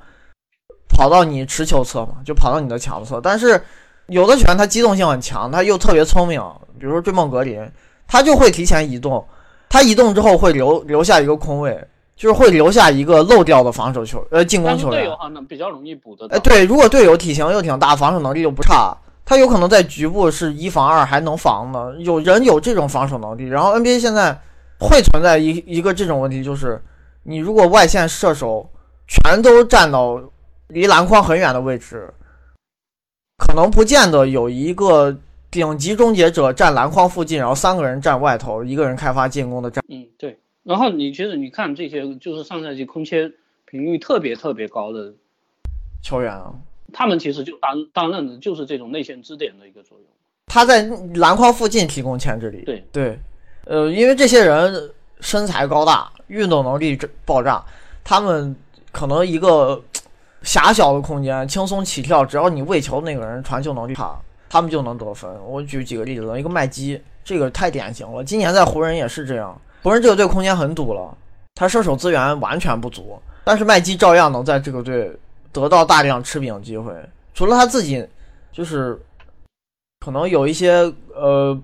[0.88, 3.20] 跑到你持球侧嘛，就跑到你的强侧。
[3.20, 3.60] 但是
[4.06, 6.40] 有的球员他机动性很强，他又特别聪明，
[6.78, 7.66] 比如说追梦格林，
[8.06, 9.24] 他就会提前移动，
[9.68, 11.86] 他移动之后会留留下一个空位，
[12.16, 15.02] 就是会留下一个漏掉的防守球呃进攻球员。
[15.02, 16.26] 队友能比较容易补的。
[16.30, 18.96] 哎，对，如果队友体型又挺大，防守能力又不差。
[19.26, 23.46] 他有可能在局部是一防二还能防呢，有人有这种防守能力。
[23.46, 24.38] 然后 NBA 现在
[24.78, 26.78] 会存在一一个这种问题，就是
[27.24, 28.70] 你如果外线射手
[29.08, 30.22] 全都站到
[30.68, 32.12] 离篮筐很远的位置，
[33.36, 35.16] 可能不见得有一个
[35.50, 39.84] 顶级终结者站篮筐附近，然后三个人站外头，一个人开发进攻的站。
[39.88, 40.38] 嗯，对。
[40.62, 43.30] 然后你其实你看这些，就是上赛季空切
[43.66, 45.12] 频率特别特别高的
[46.02, 46.54] 球员啊。
[46.92, 50.06] 他们其实就担担任的就是这种内线支点的一个作用。
[50.46, 50.82] 他在
[51.16, 52.62] 篮筐附近提供牵制力。
[52.64, 53.18] 对对，
[53.64, 57.64] 呃，因为这些人身材高大，运动能力爆炸，
[58.02, 58.54] 他们
[58.92, 59.80] 可能一个
[60.42, 64.18] 狭小的空间轻松起跳，只要你喂球那个人传球能力差，
[64.48, 65.30] 他们就能得分。
[65.46, 68.22] 我举几个例子，一个麦基，这个太典型了。
[68.24, 71.16] 今年在湖人也是这样，湖人这个队空间很堵了，
[71.54, 75.14] 他射手资源完全不足，但是麦基照样能在这个队
[75.52, 76.92] 得到大量吃饼机会。
[77.34, 78.06] 除了他自己，
[78.52, 79.00] 就是
[80.00, 81.58] 可能有一些呃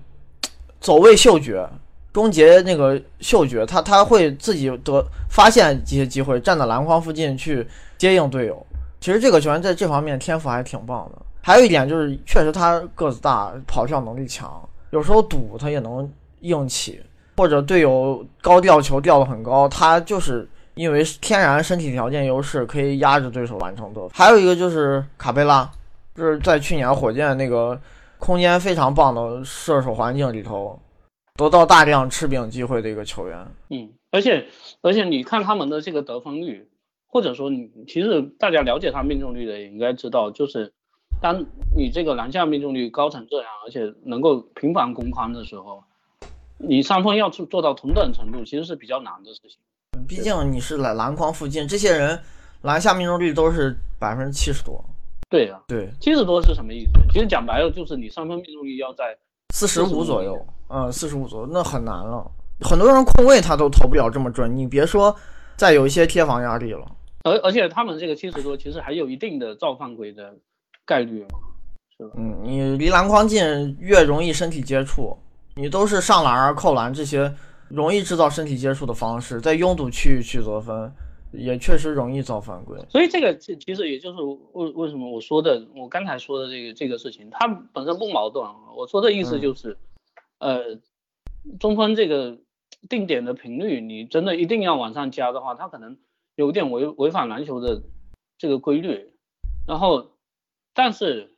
[0.79, 1.67] 走位嗅觉。
[2.13, 7.65] 终结那个嗅觉，他他会自己得发现这些机会，站在篮筐附近去
[7.97, 8.65] 接应队友。
[8.99, 11.21] 其实这个球员在这方面天赋还挺棒的。
[11.41, 16.07] 还有一点就是，确实他个子大，跑跳能力强，有时候堵他也能
[16.41, 17.01] 硬起，
[17.37, 24.09] 或者队友高吊球吊得很高，他就是因为天然身体条件优势，可以压着对手完成得分。
[24.13, 25.67] 还有一个就是卡贝拉，
[26.13, 27.79] 就是在去年火箭那个
[28.19, 30.79] 空间非常棒的射手环境里头。
[31.41, 34.47] 得到大量吃饼机会的一个球员，嗯，而且
[34.81, 36.69] 而且你看他们的这个得分率，
[37.07, 40.71] 或者说你其实大家了解他命中率的也应该知道，就是
[41.21, 45.83] 当你这个篮下命中率高成这样，而且能够频繁攻框的时候，
[46.57, 49.57] 你三分要做做到同等程度，其实是比较难的事情。
[50.07, 52.19] 毕竟你是在篮筐附近，这些人
[52.61, 54.83] 篮下命中率都是百分之七十多。
[55.29, 56.91] 对啊，对，七十多是什么意思？
[57.11, 59.17] 其实讲白了就是你三分命中率要在。
[59.53, 62.25] 四十五左右，嗯，四十五左右，那很难了。
[62.61, 65.15] 很多人控卫他都投不了这么准，你别说
[65.55, 66.85] 再有一些贴防压力了。
[67.23, 70.33] 而而且他们这个七十多，其实还有一定的造犯规的
[70.85, 71.27] 概率嘛，
[71.97, 72.11] 是吧？
[72.17, 75.17] 嗯，你离篮筐近越容易身体接触，
[75.55, 77.33] 你都是上篮啊、扣篮这些
[77.67, 80.91] 容易制造身体接触的方式，在拥堵区域去得分。
[81.33, 84.21] 也确实容易造犯规，所以这个其其实也就是
[84.51, 88.45] 为为什么我说的，我刚才说的这个这个事情，它本身不矛盾。
[88.75, 89.77] 我说的意思就是，
[90.39, 90.77] 呃，
[91.57, 92.37] 中锋这个
[92.89, 95.97] 定点的频率，你真的一定要往上加的话，它可能
[96.35, 97.81] 有点违违反篮球的
[98.37, 99.11] 这个规律。
[99.65, 100.11] 然后，
[100.73, 101.35] 但是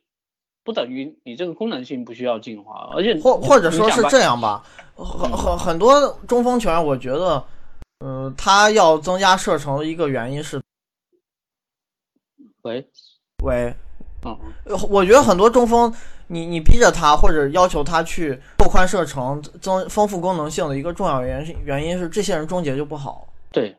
[0.64, 4.64] 不等于你这个功能性不需要进化，而且或或者说是这样吧，
[4.96, 7.44] 很很很多中锋球员，我觉得。
[8.00, 10.60] 嗯，他要增加射程的一个原因是，
[12.62, 12.86] 喂
[13.42, 13.74] 喂，
[14.24, 14.38] 嗯，
[14.90, 15.94] 我觉得很多中锋，
[16.26, 23.32] 你你逼着他或者要求他去拓宽射程、增丰富功能性的一个重要原因原因是这些人终结就不好。
[23.50, 23.74] 对，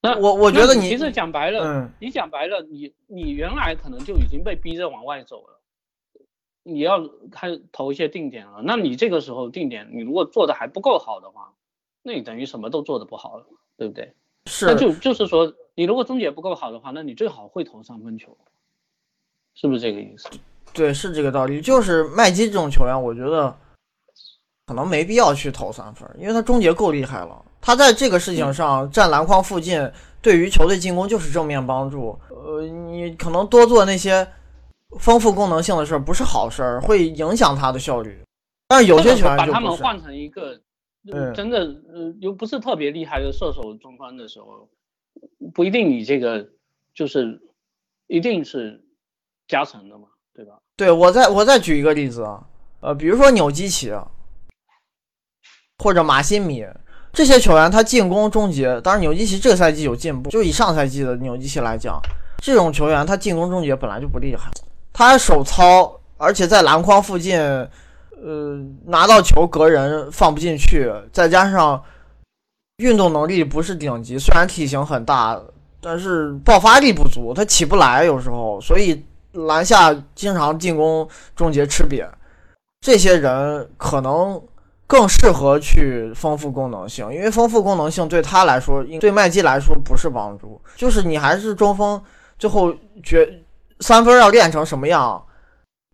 [0.00, 5.60] 那我我觉得你其实讲白了，嗯，你讲白了，你你原来可能就已经被逼着往外走了，
[6.62, 7.00] 你要
[7.32, 11.52] 开投一些定点了，那你这个时候定点，你如果做的还不够好的话。
[12.06, 13.44] 那你等于什么都做的不好了，
[13.76, 14.14] 对不对？
[14.48, 18.38] 是，那就就是说，你如果终结不够好的话，那你最好会投三分球，
[19.56, 20.28] 是不是这个意思？
[20.72, 21.60] 对，是这个道理。
[21.60, 23.52] 就是麦基这种球员，我觉得
[24.66, 27.44] 可能没必要去投三分，因为他终结够厉害了。
[27.60, 29.90] 他在这个事情上站篮筐附近，
[30.22, 32.16] 对于球队进攻就是正面帮助。
[32.30, 34.24] 呃，你可能多做那些
[35.00, 38.16] 丰富功能性的事儿不是好事儿，会影响他的效率。
[38.68, 40.60] 但是有些球员把他们换成一个。
[41.34, 44.68] 真的，呃，又不是特别厉害的射手中锋的时候，
[45.54, 46.48] 不一定你这个
[46.94, 47.40] 就是
[48.08, 48.84] 一定是
[49.46, 50.58] 加成的嘛，对吧？
[50.76, 52.44] 对我再我再举一个例子啊，
[52.80, 53.92] 呃，比如说纽基奇
[55.78, 56.66] 或者马辛米
[57.12, 62.00] 这些球员，他进攻终结，当然纽基奇这个赛季有进步，就以上赛季的纽基奇来讲，
[62.42, 64.50] 这种球员他进攻终结本来就不厉害，
[64.92, 67.38] 他手糙，而且在篮筐附近。
[68.22, 71.82] 呃，拿到球隔人放不进去，再加上
[72.78, 75.38] 运动能力不是顶级，虽然体型很大，
[75.80, 82.08] 但是爆发力不足，他起不来有时候，所以篮下经常进攻终结吃瘪。
[82.80, 84.40] 这些人可能
[84.86, 92.02] 更适合去丰富功能性，因为丰富功能性对他来说，对麦基来说不是帮助，就是你还是中锋，
[92.38, 93.42] 最后决
[93.80, 95.22] 三分要练成什么样。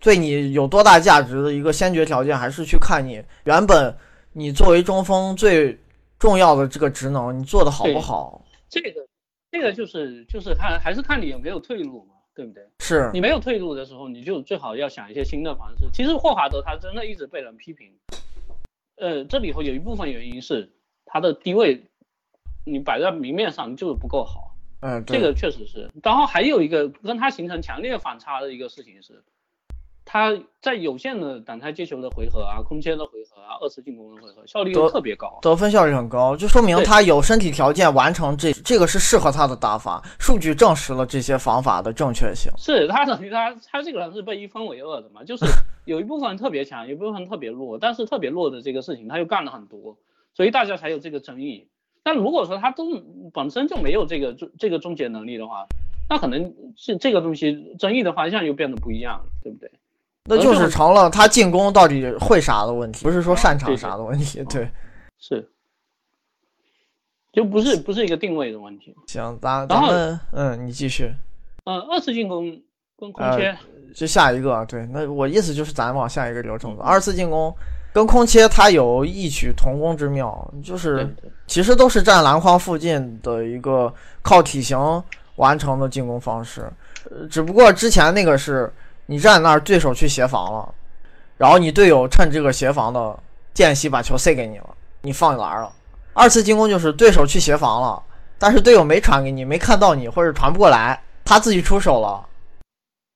[0.02, 3.96] 对你有多大价值的一个先决条件，还是去看你原本
[4.32, 5.78] 你作为中锋最
[6.18, 8.44] 重要的这个职能，你做的好不好？
[8.68, 9.06] 这个，
[9.52, 12.68] 这个就是就是看还是看你有没有退路嘛，对不对？
[12.80, 15.88] 是你没有退路的时候，你就最好要想一些新的方式。
[15.92, 17.92] 其实霍华德他真的一直被人批评，
[18.96, 20.72] 呃，这里头有一部分原因是
[21.06, 21.84] 他的低位，
[22.64, 24.56] 你摆在明面上就是不够好。
[24.80, 25.88] 嗯，这个确实是。
[26.02, 29.22] 然后还有一个跟他形成强烈反差的一个事情是。
[30.04, 42.52] 他在有限的挡拆接球的回合啊，空切的回合啊，二次进攻的回合，效率又特别高，得分效率很高，就说明他有身体条件完成这这个是适合他的打法，数据证实了这些方法的正确性。
[42.58, 45.46] 是他等于他他这个人是被一分为二的嘛，就是
[45.86, 49.96] 有一部分特别强，有一部分特别弱，但是特别弱的这个事情他又干了很多，
[50.34, 51.68] 所以大家才有这个争议。
[52.02, 52.84] 但如果说他都
[53.32, 55.66] 本身就没有这个终这个终结能力的话，
[56.10, 59.70] 那可能是这个东西争议的方向又变得不一样了，对不对？
[60.24, 64.40] 那就是成了他进攻到底会啥的问题，不是说擅长啥的问题。
[64.44, 64.70] 对，
[65.18, 65.50] 是，
[67.32, 68.94] 就不是不是一个定位的问题。
[69.08, 71.12] 行，咱咱们嗯，你继续。
[71.64, 72.44] 嗯，二次进攻
[72.96, 73.58] 跟空切，
[73.92, 74.64] 就下一个。
[74.66, 76.82] 对，那我意思就是咱往下一个流程走。
[76.82, 77.52] 二次进攻
[77.92, 81.12] 跟空切它有异曲同工之妙，就是
[81.48, 83.92] 其实都是站篮筐附近的一个
[84.22, 84.78] 靠体型
[85.34, 86.72] 完成的进攻方式，
[87.10, 88.72] 呃，只不过之前那个是。
[89.06, 90.74] 你站那儿，对手去协防了，
[91.36, 93.18] 然后你队友趁这个协防的
[93.52, 94.70] 间隙把球塞给你了，
[95.02, 95.70] 你放篮了。
[96.14, 98.02] 二次进攻就是对手去协防了，
[98.38, 102.24] 但是队友没传给你，没看到你或者传不过来，他自己出手了。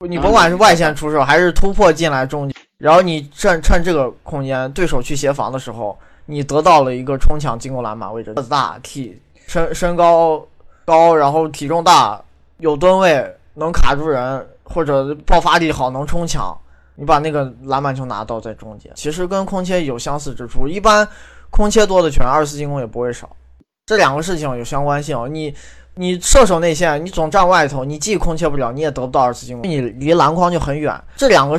[0.07, 10.47] 你甭管是外线出手还是突破进来中，然后你趁趁这个空间，对手去协防的时候，你得到了一个冲抢进攻篮板位置，个子大，体身身高
[10.85, 12.21] 高，然后体重大，
[12.59, 14.47] 有吨位，能卡住人。
[14.69, 16.57] 或者爆发力好，能冲抢，
[16.97, 20.69] 你把那个篮板球拿到在中间，其实跟空切有相似之处。
[20.69, 21.07] 一般
[21.51, 23.31] 空切多的球员，二次进攻也不会少。
[23.87, 25.33] 这两个事情有相关性。
[25.33, 25.55] 你
[25.95, 30.93] 你射手内线，你总站外头，你既空切不了，你也得不到二次进攻，你离篮筐就很远。
[31.17, 31.57] 这两个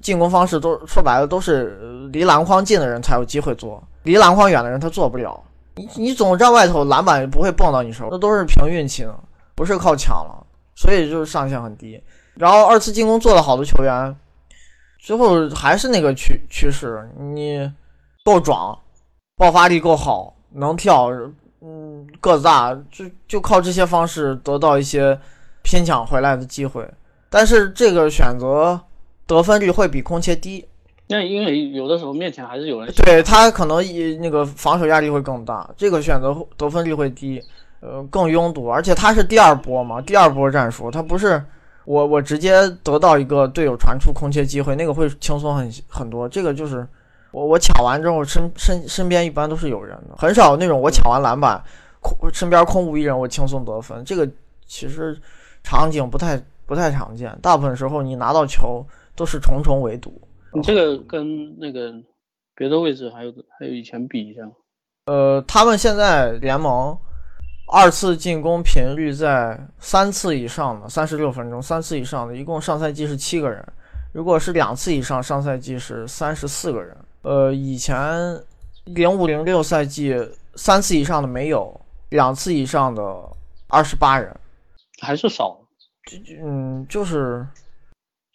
[0.00, 5.40] 进攻方式都说白了都是离篮筐近的人才有机会做，离篮筐远的人他做不了。
[5.76, 9.14] 你你总站外头，篮板也不会蹦到你手，那都是凭运气的，
[9.54, 10.44] 不是靠抢了，
[10.74, 12.02] 所以就是上限很低。
[12.38, 14.14] 然后二次进攻做得好的球员，
[15.00, 17.68] 最后还是那个趋趋势，你
[18.24, 18.78] 够壮，
[19.36, 21.10] 爆发力够好，能跳，
[21.60, 25.18] 嗯，个子大，就就靠这些方式得到一些
[25.64, 26.88] 拼抢回来的机会。
[27.28, 28.80] 但是这个选择
[29.26, 30.64] 得分率会比空切低，
[31.08, 37.42] 那因为有的时候面前还是有人，对他可能一那个防守压力会更大，这个选择得分率会低，
[37.80, 41.42] 呃，更拥堵，而且他是第二波嘛，第二波战术，他不是。
[41.88, 46.28] 我我直接得到一个队友传出空切机会，那个会轻松很很多。
[46.28, 46.86] 这个就是
[47.32, 51.58] 我我抢完之后身身身边一般都是有人的，很少那种我抢完篮板
[52.00, 54.04] 空身边空无一人我轻松得分。
[54.04, 54.28] 这个
[54.66, 55.18] 其实
[55.62, 58.86] 场景不太不太常见，大部分时候你拿到球
[59.16, 60.12] 都是重重围堵。
[60.52, 61.90] 你这个跟那个
[62.54, 64.42] 别的位置还有还有以前比一下，
[65.06, 66.98] 呃，他们现在联盟。
[67.70, 73.62] 二次进攻频率在三次以上的三十六分钟，三次以上的一共上赛季是七个人，
[74.12, 76.96] 如果是两次以上，上赛季是三十四个人。
[77.22, 78.42] 呃，以前
[78.84, 80.16] 零五零六赛季
[80.54, 83.02] 三次以上的没有，两次以上的
[83.66, 84.34] 二十八人，
[85.02, 85.60] 还是少。
[86.42, 87.46] 嗯，就是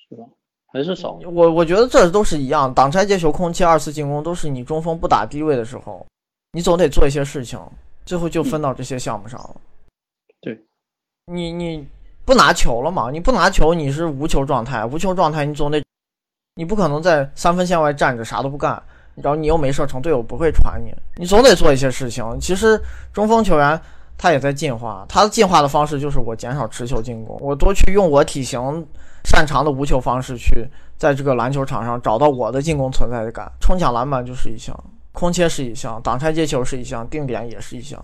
[0.08, 0.24] 是吧？
[0.72, 1.14] 还是少。
[1.26, 6.06] 我我觉得这都是一样，挡拆接球、空切、二次进攻都是你中锋不打低位的时候，
[6.52, 7.60] 你总得做一些事情。
[8.06, 9.56] 最后就分到这些项目上了。
[10.42, 10.60] 对，
[11.32, 11.88] 你你
[12.26, 13.10] 不拿球了嘛？
[13.12, 14.86] 你不拿球，你是无球状态。
[14.86, 15.84] 无球状态，你总得，
[16.56, 18.82] 你不可能在三分线外站着啥都不干。
[19.16, 22.26] 然后你又没射程，队友不会传你，你总得做一些事情。
[22.40, 22.82] 其实
[23.14, 23.80] 中锋球员
[24.18, 28.60] 他也在进化，他的进化的方式就是我减少持球进攻，我多去用我体型
[29.24, 33.52] 擅长的无球方式去在这个篮球场上找到我的进攻存在感。
[33.62, 34.76] 冲抢篮板就是一项。
[35.14, 38.04] 空切是一项，挡拆接球是一项，定点也是一项，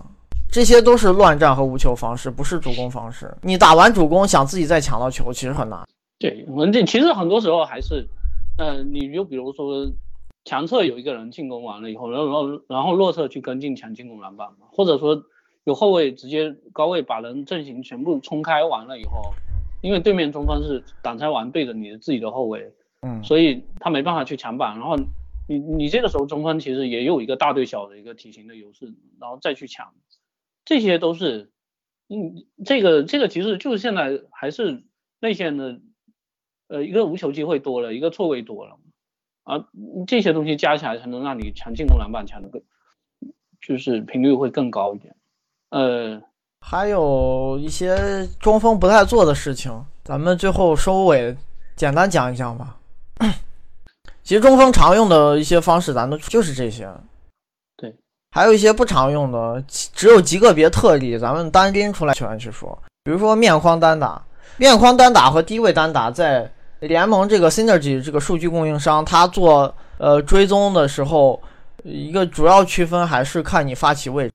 [0.50, 3.28] 这些都是乱战和无球方式，不是主攻方式。
[3.42, 5.84] 你打完主攻，想自己再抢到球，其实很难。
[6.20, 8.06] 对，这其实很多时候还是，
[8.58, 9.90] 呃，你就比如说
[10.44, 15.20] 强侧有一个人进攻完了以后，然后然后然后弱侧去跟进抢进攻篮板嘛，或者说
[15.64, 19.34] 有后卫直接高位把人阵型全部冲开完了以后，
[19.82, 24.96] 因为对面中锋是挡拆完对着你的自己的后卫，嗯，所以他没办法去抢板，然后。
[25.50, 29.92] 你你这个时候中锋其实也有一个大对小的一个体型的优势，然后再去抢，
[30.64, 31.50] 这些都是，
[32.08, 34.84] 嗯，这个这个其实就是现在还是
[35.18, 35.80] 内线的，
[36.68, 38.78] 呃，一个无球机会多了，一个错位多了，
[39.42, 39.66] 啊，
[40.06, 42.62] 这些东西加起来才能让你抢进攻篮板抢的更，
[43.60, 45.16] 就是频率会更高一点。
[45.70, 46.22] 呃，
[46.60, 51.36] 还有一些中锋不太做的事情，咱们最后收尾
[51.74, 52.76] 简单讲一讲吧。
[54.30, 56.88] 其实中锋常用的一些方式，咱都就是这些。
[57.76, 57.92] 对，
[58.30, 62.80] 还有一些不常用的，只有极个别特例，咱们单拎出来全去说。
[63.02, 64.24] 比如说面框单打，
[64.56, 71.42] 面框单打和低位单打，在联盟这个 Synergy 这个数据供应商，他做呃追踪的时候，
[71.82, 74.32] 一个主要区分还是看你发起位置，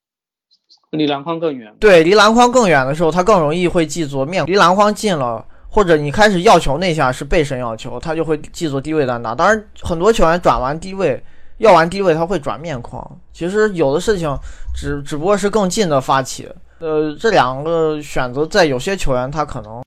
[0.92, 1.74] 离篮筐更远。
[1.80, 5.46] 对，离篮筐更远的时候，他更容易会记住面离篮筐近了。
[5.76, 9.36] 或者你开始要球那下是背身要球，他就会记作低位单打。
[9.36, 11.22] 当然，很多球员转完低位
[11.58, 13.06] 要完低位，他会转面框。
[13.34, 14.34] 其实有的事情
[14.74, 16.50] 只 只不过是更近的发起。
[16.80, 19.84] 呃，这两个选择在有些球员他可能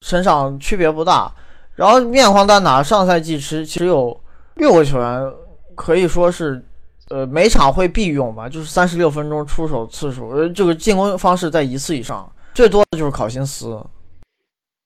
[0.00, 1.30] 身上区别不大。
[1.74, 4.18] 然后面框单打上赛季其实有
[4.54, 5.30] 六个球员
[5.74, 6.64] 可以说是，
[7.10, 13.78] 呃，每场会必用吧，就是三十六分钟出手次数，呃，这个进攻方式在一次以上，最多的就是考辛斯，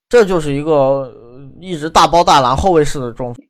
[0.09, 1.13] 这就是一个
[1.61, 3.45] 一直大包大揽后卫式的中锋。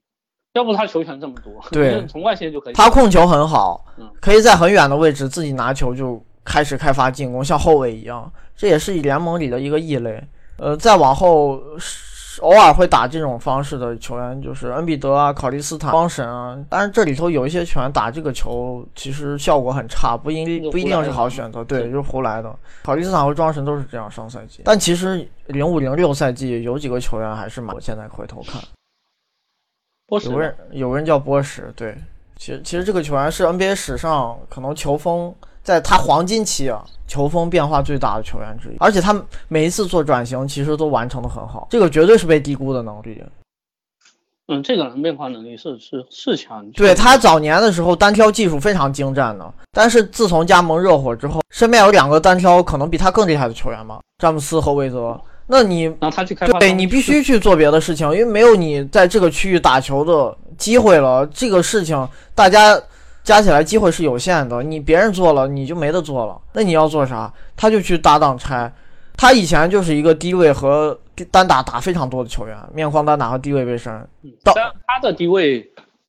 [0.55, 2.75] 要不他球权这么多，对，从外线就可以。
[2.75, 3.85] 他控球很好，
[4.21, 10.23] 可以在很远的位置自己拿球就开始开发进攻，像后卫一样，这也是联盟里的一个异类。
[10.57, 11.61] 呃，再往后。
[12.41, 21.65] 偶尔会打这种方式的球员就是恩比德啊、考利斯坦、庄神啊，但是这里头有一些球员打这个球其实效果很差，不一不一定是好选择。
[21.65, 22.55] 对，就是胡来的。
[22.83, 27.75] 考利斯坦和庄神都是这样上赛季，但其实零五零六赛季有几个球员还是蛮。
[27.75, 28.63] 我现在回头看，
[30.07, 31.97] 波什有个人有个人叫波什，对，
[32.37, 35.35] 其实其实这个球员是 NBA 史上可能球风。
[35.69, 39.15] 在他黄金期啊，球风变化最大的球员之一，而且他
[39.49, 43.23] 每一次做转型，其实都完成的很好，这个绝对是被低估的能力。
[44.47, 46.67] 嗯，这个人变化能力是是是强。
[46.71, 55.21] 对他早年的时候单挑技术非常精湛的，但是自从加盟热火之后，身边有两个单挑可能比他更厉害的球员嘛，詹姆斯和韦泽。
[55.49, 61.27] 那你让他去开发，对你必须去做别的事情，因为没有你在这个区域打球的机会了。
[61.27, 62.81] 这个事情大家。
[63.29, 66.41] 加起来机会是有限的，你别人做了你就没得做了。
[66.55, 67.31] 那你要做啥？
[67.55, 68.73] 他就去搭档拆。
[69.19, 70.99] 他以前就是一个低位和
[71.31, 73.93] 单打打非常多的球员，面框单打和低位背身。
[74.43, 74.55] 到
[74.87, 75.63] 他的低位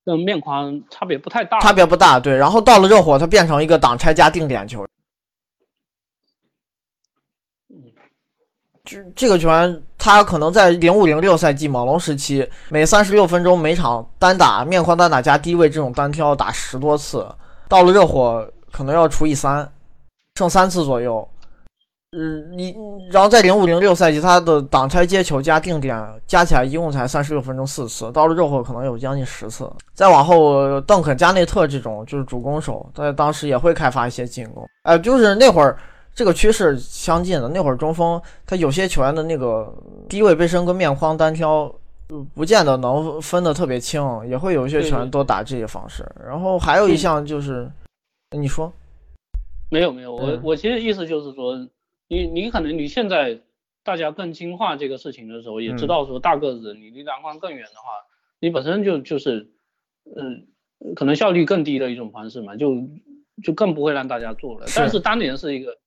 [0.06, 2.18] 跟面框差别不太大，差别不大。
[2.18, 4.88] 对，然后到了热火，他变成一个挡拆加定点球。
[8.90, 17.24] 这这个球员，他可能在零五零六赛季猛龙时期，每三十六分钟每场单打面框单打加低位这种单挑打十多次，
[17.68, 19.72] 到了热火可能要除以三，
[20.40, 21.28] 剩三次左右。
[22.18, 22.76] 嗯，你
[23.12, 29.72] 然后在零五零六赛季，他的挡拆接球加定点加起来一共才三十六分钟四次，到了热火可能有将近十次。
[29.94, 34.68] 再往后，邓肯、加内特这种就是主攻手，在当时也会开发一些进攻。
[34.82, 35.78] 哎，就是那会儿。
[36.20, 39.74] 这个趋势相近的那会儿，中锋他有些球员的那个
[40.10, 41.74] 低位背身跟面框单挑，
[42.36, 46.06] 不见得能分得特别清，也会有一些球员多打这些方式。
[46.28, 47.72] 然后还有一项就是，
[48.38, 48.70] 你说，
[49.72, 51.56] 没有没有，我我其实意思就是说，
[52.10, 53.40] 你你可能你现在
[53.86, 57.94] 大家更精化这个事情的时候，也知道说大个子你离篮筐更远的话，
[58.42, 59.50] 你本身就就是，
[60.18, 60.48] 嗯，
[60.98, 62.74] 可能效率更低的一种方式嘛，就
[63.42, 64.66] 就更不会让大家做了。
[64.76, 65.78] 但是当年是一个。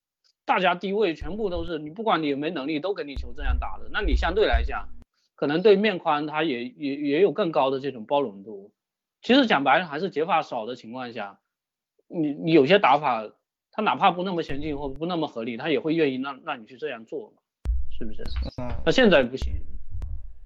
[0.45, 3.88] 大家低位全部都是你，不管你有没能力，都给你球这样打的。
[3.93, 4.88] 那你相对来讲，
[5.36, 8.72] 可能对面宽他也也也有更高的这种包容度。
[9.22, 11.38] 其实讲白了，还是解法少的情况下，
[12.09, 13.24] 你你有些打法，
[13.70, 17.32] 他哪怕不那么先进或不那么合理，他也会愿意让让你去这样做，
[17.97, 18.22] 是不是？
[18.61, 18.68] 嗯。
[18.84, 19.53] 那现在不行。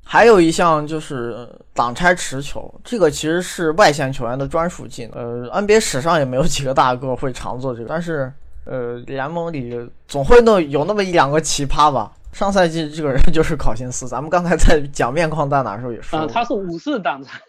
[0.05, 5.13] 还有一项就是挡拆持球，这个其实是外线球员的专属技能。
[5.51, 8.31] 呃，NBA 史上也没有几个大个会常做这个，但是。
[8.67, 9.75] 呃，联盟里
[10.07, 12.12] 总会弄有那么一两个奇葩吧。
[12.33, 17.41] 上赛季这个人就是考辛斯， 咱们刚才在讲面框弹打的时候也说，他是五次挡拆，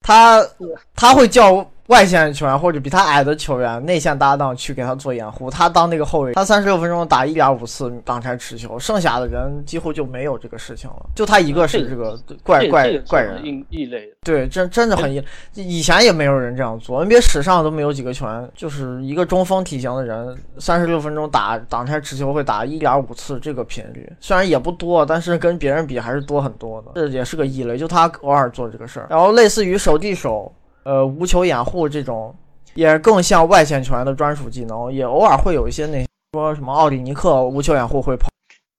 [0.00, 0.42] 他
[0.96, 1.70] 他会叫。
[1.88, 14.12] 外线球员或者比他矮的球员，内线搭档去给他做掩护，他当那个后卫，他三十六分钟打一点五次挡拆持球，剩下的人几乎就没有这个事情了，就他一个是这个怪怪怪人，异类。
[14.22, 15.22] 对，真真的很异，
[15.54, 30.52] 以前也没有人这样做，NBA 史上都没有几个球员，就是一个中锋体型的人，三十六分钟打挡拆持球会打一点五次这个频率，虽然也不多，但是跟别人比还是多很多的，这也是个异类，就他偶尔做这个事儿，然后类似于手递手。
[30.86, 32.32] 呃，无球掩护这种，
[32.74, 38.28] 也更像外线球员的专属技能，也偶尔会有一些那说什么奥里尼克无球掩护会跑，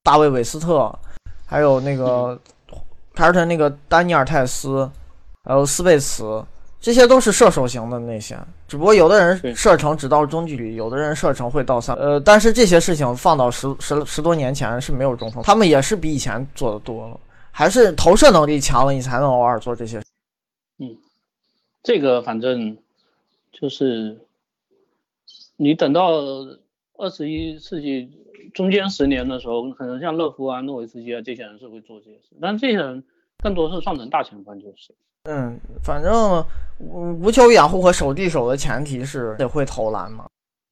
[0.04, 0.90] 大卫韦斯特，
[1.46, 2.40] 还有那个
[3.14, 4.90] 凯尔特那个丹尼尔泰斯，
[5.44, 6.42] 还有斯贝茨，
[6.80, 8.40] 这些都是射手型的内线，
[8.70, 17.20] 只不过有的人射程只到中距离，有的人射程会到三，呃，但是这些事情放到十十十多年前是没有中锋，他们也是比以前做的多了，
[17.52, 20.02] 还是投射能力强了，你才能偶尔做这些。
[21.88, 22.78] 这个反正
[23.50, 24.20] 就是
[25.56, 26.12] 你等到
[26.98, 28.12] 二十一世纪
[28.54, 33.02] 中间十年的时候，可能像勒夫啊、诺维斯基啊这些人是会做这些事，但这些人
[33.42, 34.94] 更多是上成大前锋就是。
[35.30, 36.46] 嗯，反正
[36.78, 40.28] 无球掩护和守地守的前提是得会投篮嘛，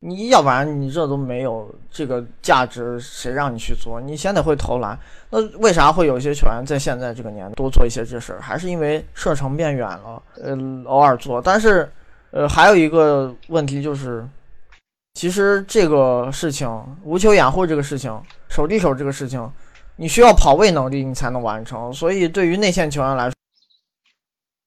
[0.08, 4.00] 你要不然你这都没有这个价值，谁让你去做？
[4.00, 4.98] 你先得会投篮。
[5.32, 8.40] 那为啥会有些球员在现在这个年多做一些这事儿？
[8.40, 10.56] 还是因为射程变远了，呃，
[10.86, 11.42] 偶尔做。
[11.42, 11.92] 但是，
[12.30, 14.24] 呃，还有一个问题就是，
[15.16, 16.70] 其实这个事情，
[17.04, 18.16] 无球掩护这个事情，
[18.48, 19.52] 手递手这个事情，
[19.96, 21.92] 你需要跑位能力你才能完成。
[21.92, 23.34] 所以对于内线球员来说，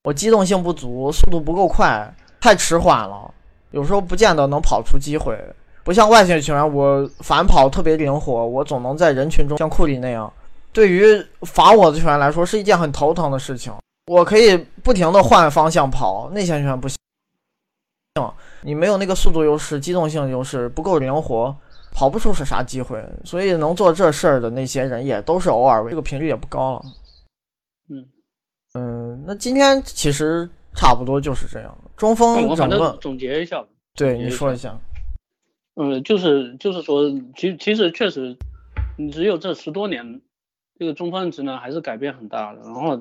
[0.02, 3.32] 我机动性不足，速度不够快，太迟缓了，
[3.70, 5.38] 有时候不见得能跑出机会。
[5.84, 10.30] 不像外线球员，我反跑特别灵活，我总能在人群中像库里那样。
[10.70, 13.72] 对于防我的球员来说，是一件很头疼的事情。
[14.06, 16.98] 我可以不停的换方向跑，内线球员不行，
[18.60, 21.56] 你没有那个速度优势、机动性优势，不够灵活，
[21.92, 23.02] 跑不出是啥机会。
[23.24, 26.82] 所以能做这事儿的那些人也都是偶尔，这个频率也不高了。
[27.90, 28.04] 嗯
[28.74, 31.74] 嗯，那今天其实差不多就是这样。
[31.98, 33.66] 中锋我反正总结一下，
[33.96, 34.78] 对你说一下。
[35.74, 38.36] 嗯，就是就是说，其其实确实，
[38.96, 40.20] 你只有这十多年，
[40.78, 42.60] 这个中锋职能还是改变很大的。
[42.60, 43.00] 然后，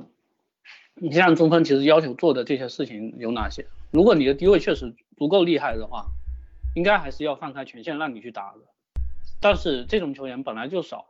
[0.96, 3.68] 你像中锋其实要求做的这些事情有哪些？
[3.92, 6.08] 如果你的低位确实足够厉害的话，
[6.76, 8.60] 应该还是要放开权限让你去打的。
[9.40, 11.06] 但是这种球员本来就少，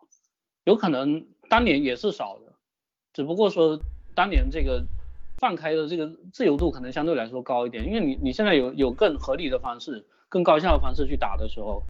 [0.65, 2.53] 有可能当年也是少的，
[3.13, 3.79] 只不过说
[4.13, 4.85] 当年这个
[5.37, 10.05] 放开的这个自由度可能相对来说高一点，因为你你现在有有更合理的方式。
[10.29, 11.83] 更高效的方式去打的时候，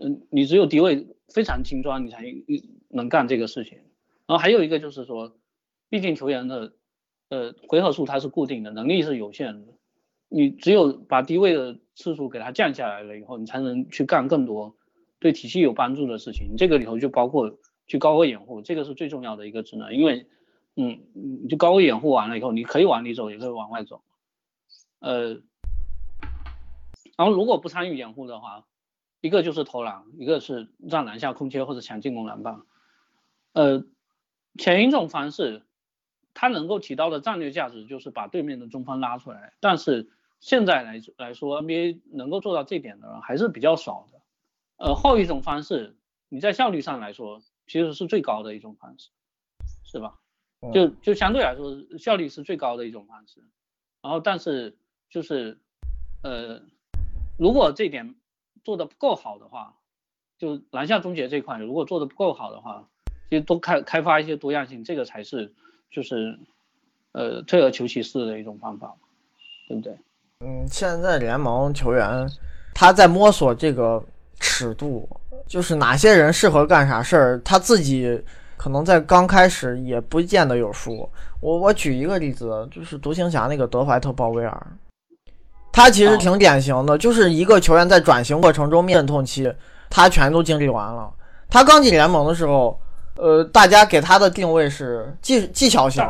[0.00, 2.22] 嗯，你只有低位非常轻装，你才
[2.88, 3.78] 能干这个事情。
[4.28, 5.36] 然后还有一个就是说，
[5.88, 6.72] 毕竟球员的
[7.30, 9.72] 呃回合数它是固定的，能力是有限的。
[10.28, 14.76] 你只有把低位的次数给它降下来了以后，你才能去干更多
[15.18, 16.54] 对体系有帮助的事情。
[16.56, 17.58] 这个里头就包括
[17.88, 19.92] 去高位掩护，这个是最重要的一个职能。
[19.92, 20.28] 因为，
[20.76, 24.02] 嗯，你就高位掩护完了以后，你可以往里走，也可以往外走，
[25.00, 25.40] 呃。
[27.16, 28.64] 然后如果不参与掩护的话，
[29.20, 32.62] 一个就是投篮，一个是让篮下空切或者抢进攻篮板。
[33.52, 33.84] 呃，
[34.58, 35.62] 前一种方式，
[36.34, 39.52] 它能够起到的战略价值就是把对面的中锋拉出来。
[39.60, 40.10] 但是
[40.40, 44.20] 现在来来说，NBA 能够做到这点的人还是比较少的。
[44.78, 45.96] 呃，后一种方式，
[46.28, 49.10] 你在效率上来说其实是最高的一种方式，
[49.84, 50.18] 是吧？
[50.72, 53.40] 就就相对来说效率是最高的一种方式。
[54.02, 54.76] 然后但是
[55.10, 55.58] 就是
[56.22, 56.62] 呃。
[57.36, 58.14] 如果这点
[58.62, 59.74] 做的不够好的话，
[60.38, 62.88] 就篮下终结这块，如果做的不够好的话，
[63.28, 65.52] 其实多开开发一些多样性，这个才是
[65.90, 66.38] 就是
[67.10, 68.94] 呃退而求其次的一种方法，
[69.66, 69.98] 对不对？
[70.46, 72.24] 嗯，现在联盟球员
[72.72, 74.00] 他在摸索这个
[74.38, 75.08] 尺度，
[75.48, 78.22] 就是哪些人适合干啥事儿，他自己
[78.64, 81.06] 可能在刚开始也不见得有输。
[81.40, 84.66] 我我举一个例子，就是独行侠那个德怀特鲍威尔。
[85.70, 89.52] 他其实挺典型的，就是一个球员在转型过程中面痛期，
[89.90, 91.12] 他全都经历完了。
[91.50, 92.80] 他刚进联盟的时候，
[93.18, 96.02] 呃，大家给他的定位是技技巧型，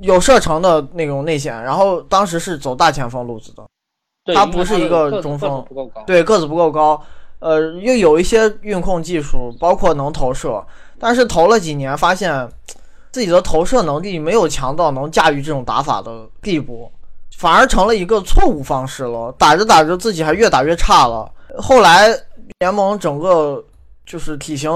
[0.00, 3.62] 有射程的那种内线，然后当时是走大前锋路子的。
[4.34, 5.62] 他不是一个中锋，
[6.06, 7.02] 对个子不够高，
[7.40, 10.64] 呃，又有一些运控技术，包括能投射，
[10.98, 12.48] 但是投了几年，发现
[13.10, 16.90] 自己的投射能力没有强到能驾驭这种打法的地步。
[17.36, 21.30] 反而成了一个错误方式了，打着打着自己还越打越差了。
[21.56, 22.08] 后来
[22.58, 23.64] 联盟整个
[24.04, 24.70] 就是体型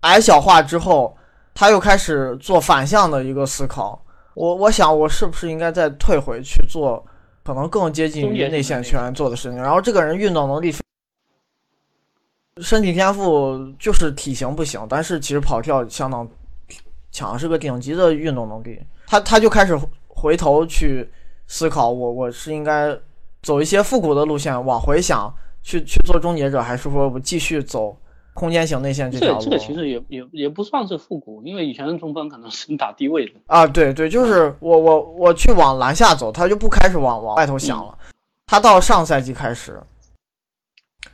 [0.00, 1.14] 矮小化之后，
[1.54, 4.02] 他又开始做反向的一个思考。
[4.32, 7.04] 我我想我是不是应该再退回去做
[7.44, 9.60] 可能更接近于内线球员做的事情？
[9.60, 10.74] 然后这个人运动能力、
[12.62, 16.26] 身体天赋就是体型不行，但是其实跑跳相当
[17.10, 18.80] 强，是个顶级的运动能力。
[19.06, 19.78] 他他就开始
[20.08, 21.10] 回头去。
[21.48, 22.96] 思考我我是应该
[23.42, 25.30] 走一些复古的路线，往回想
[25.62, 27.94] 去去做终结者，还是说我继续走
[28.32, 29.40] 空间型内线这条路？
[29.40, 33.66] 这个其实也也也不算是复古，因为以前的中锋可能是打低位的啊。
[33.66, 37.98] 对对，就是我我我去往篮下走，他就不开始往往外头想了。
[38.46, 39.78] 他到上赛季开始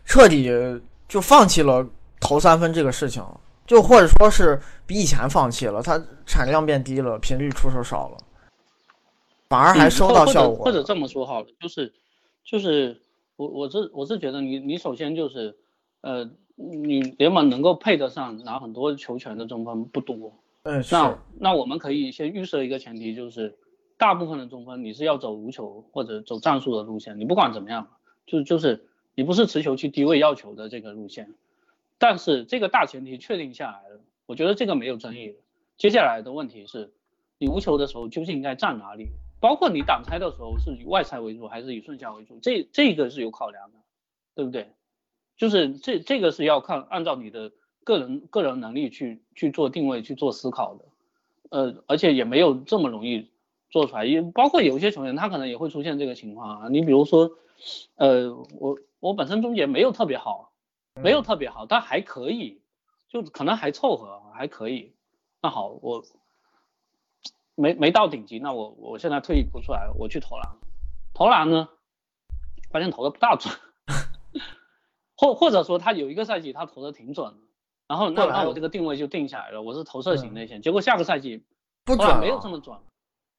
[0.04, 0.48] 彻底
[1.08, 1.86] 就放弃了
[2.20, 3.24] 投三分这个事情，
[3.66, 8.18] 就或者说是比以前放弃了，他产量变低了，频率出手少了。
[9.48, 11.90] 反而还收到效果， 或者这么说好了，就是
[12.44, 13.00] 就是
[13.36, 15.56] 我我是我是觉得你你首先就是
[16.02, 23.56] 呃你联盟能够配得上拿很多球权的中锋不多，嗯那那我们可以先预设一个前提，就是
[23.96, 27.88] 大部分的中锋你是要走无球或者走战术的路线，你不管怎么样，
[28.26, 28.86] 就就是
[29.18, 31.34] 你不是持球去低位要求的这个路线，
[31.98, 35.34] 但是这个大前提确定下来了，我觉得这个没有争议。
[35.76, 36.92] 接下来的问题是，
[37.36, 39.08] 你无球的时候究竟应该站哪里？
[39.40, 43.78] 包括你挡拆的时候是以外拆为主还是以顺下为主，这这个是有考量的，
[44.36, 44.68] 对不对？
[45.36, 47.50] 就是这这个是要看按照你的
[47.82, 50.84] 个人个人能力去去做定位去做思考的，
[51.50, 53.30] 呃，而且也没有这么容易
[53.68, 57.32] 做出来，也包括有些球员他可能也会出现这个情况啊，你比如说，
[57.96, 60.52] 呃，我我本身终结没有特别好，
[60.94, 62.62] 没有特别好，但还可以，
[63.08, 64.94] 就可能还凑合还可以，
[65.40, 66.04] 那好，我
[67.54, 70.56] 没没到顶级，那我我现在退役不出来，我去投篮，
[71.14, 71.68] 投篮呢，
[72.70, 73.54] 发现投的不大准，
[75.16, 77.40] 或或者说他有一个赛季他投的挺准的，
[77.86, 81.44] 然后那那我这个定位就定下来了，我是投射型内线，结果下个赛季
[81.84, 82.78] 不准，没有这么准，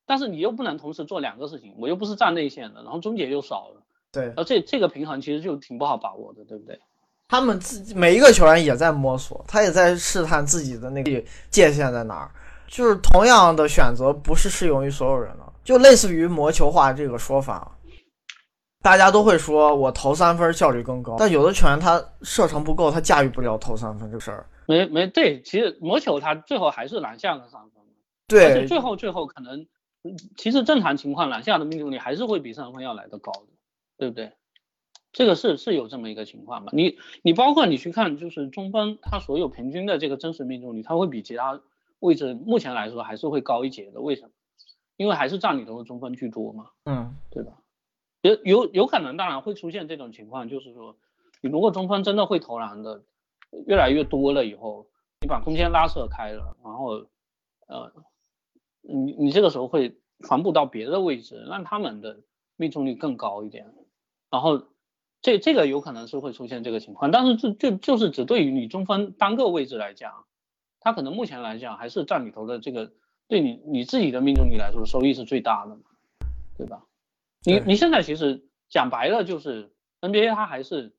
[0.05, 6.79] 但是你又不能同时做两个事情，我又不是站内线的，然后终结又少了，对，而这这个平衡其实就挺不好把握的，对不对？
[7.27, 12.31] 他们自己每一个球员也在摸索，他也在试探自己的那个界限在哪儿。
[12.67, 17.75] 就是同样的选择不是适用于所有人的，就类似于魔球化这个说法，
[18.83, 24.45] 大家都会说我投三分效率更高，但有的球员他射程不够，他驾驭不了投三分这个事儿。
[24.67, 27.83] 没没对，其实魔球他最后还是篮下的三分，
[28.27, 29.65] 对，最后最后可能，
[30.37, 33.47] 其实正常情况篮下的命中率还是会比三分要来的高的，
[33.99, 34.31] 对不对？
[35.11, 36.71] 这个是是有这么一个情况嘛？
[36.73, 41.61] 你你包括你去看，就是中锋他所有平均的这个真实命中率，他会比其他
[41.99, 44.01] 位置目前来说还是会高一截的。
[44.01, 44.29] 为什么？
[44.97, 47.53] 因为还是占里头的中锋居多嘛，嗯，对吧？
[48.21, 50.97] 有有有可能，当然会出现这种情况，就是说，
[51.41, 53.03] 你如果中锋真的会投篮的
[53.65, 54.87] 越来越多了以后，
[55.21, 57.05] 你把空间拉扯开了，然后
[57.67, 57.93] 呃，
[58.81, 62.19] 你你这个时候会传布到别的位置，让他们的
[62.57, 63.73] 命中率更高一点，
[64.29, 64.67] 然后。
[65.21, 70.23] 这这个有可能是会出现这个情况，但是这就就是只对于你中锋单个位置来讲，
[70.79, 72.93] 他可能目前来讲还是占里头的这个
[73.27, 75.77] 对你你自己的命中率来说收益是最大的，
[76.57, 76.85] 对吧？
[77.43, 80.95] 你你现在其实讲白了就是 NBA 它还是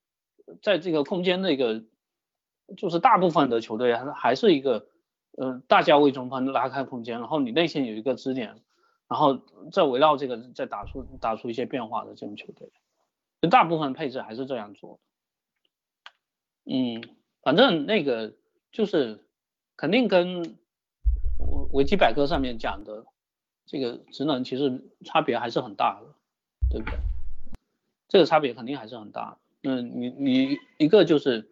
[0.61, 1.83] 在这个空间的一个，
[2.77, 4.87] 就是大部分的球队还还是一个
[5.39, 8.61] 呃大家为中锋拉开空间，然后你内线有一个支点，
[9.09, 9.41] 然后
[9.73, 12.71] 再围绕这个再打出打出一些变化的这种球队。
[13.41, 15.01] 就大部分配置还是这样做，
[16.65, 17.03] 嗯，
[17.43, 18.35] 反正那个
[18.71, 19.25] 就是
[19.77, 20.59] 肯定跟
[21.73, 23.07] 维基百科上面讲的
[23.65, 26.07] 这个职能其实差别还是很大的，
[26.71, 26.99] 对不对？
[28.09, 29.39] 这个差别肯定还是很大。
[29.63, 31.49] 那，你你一个就是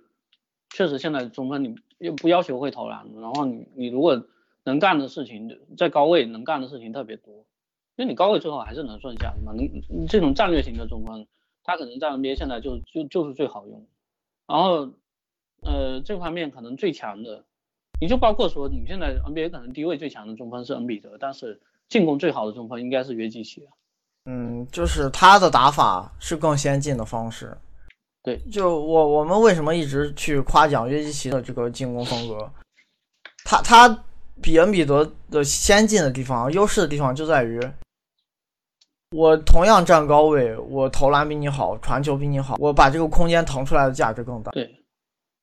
[0.68, 4.26] 确实现在中锋你又不要求会投篮，然后你你如果
[4.64, 7.32] 能干的事情在高位能干的事情特别多，
[7.96, 9.54] 因为你高位最后还是能顺下的嘛。
[9.54, 11.26] 你这种战略型的中锋。
[11.68, 13.86] 他可能在 NBA 现在就就就是最好用，
[14.46, 14.90] 然后
[15.60, 17.44] 呃这方面可能最强的，
[18.00, 23.68] 你就包括说你现在 NBA 可能低位最强的中锋是恩比德，但是进攻最好的中锋应该是约基奇。
[24.24, 27.54] 嗯，就是他的打法是更先进的方式。
[28.22, 32.50] 对，就我我们为什么一直去夸奖约基奇的这个进攻风格？
[33.44, 34.04] 他他
[34.40, 37.60] 比恩比德的先进的地方、优势的地方就在于。
[39.16, 44.52] 我同样站高位，我投篮比你好，传球比你好，我把这个空间腾出来的价值更大。
[44.52, 44.84] 对，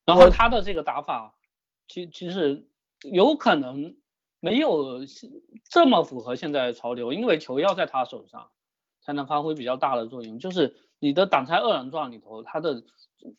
[0.06, 1.34] 然后他的这个打法，
[1.88, 2.68] 其其实
[3.02, 3.96] 有可能
[4.40, 5.00] 没有
[5.70, 8.50] 这么符合现在潮流，因为球要在他手上
[9.02, 10.38] 才能发挥比较大的作用。
[10.38, 12.84] 就是你的挡拆二人转里头，它的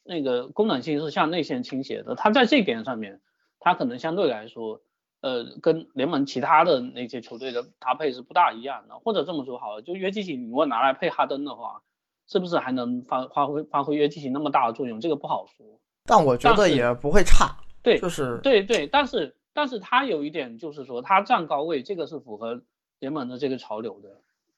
[0.02, 3.20] 那个功能性是向内线倾斜的，他在这点上面，
[3.60, 4.80] 他可能相对来说。
[5.26, 11.82] 呃，跟联盟其他的那些球队的搭配是不大一样的，或者这么说好了，就约基奇，你如果拿来配哈登的话，
[12.28, 15.00] 是不是还能发发挥发挥约基奇那么大的作用？
[15.00, 15.66] 这个不好说。
[16.04, 17.56] 但我觉得也不会差。
[17.82, 22.62] 对，就是对对，但是但是他有一点就是说，他站高位，这个是符合
[23.00, 24.08] 联盟的这个潮流的，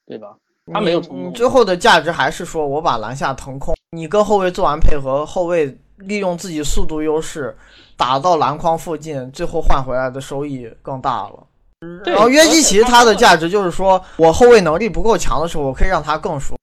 [0.07, 0.37] 对吧？
[0.71, 7.57] 他没有你最后的价值还是说我把篮下腾空，你跟后卫做完配合，后卫利用自己速度优势。
[7.97, 11.47] 打到篮筐附近，最后换回来的收益更大了。
[12.05, 16.57] 然后约基奇他的价值就是说，我后卫能力不够强的时候，我可以让他更输。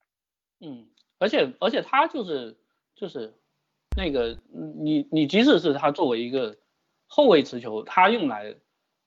[0.61, 0.85] 嗯，
[1.19, 2.56] 而且而且他就是
[2.95, 3.34] 就是
[3.97, 6.56] 那个你你即使是他作为一个
[7.07, 8.56] 后卫持球，他用来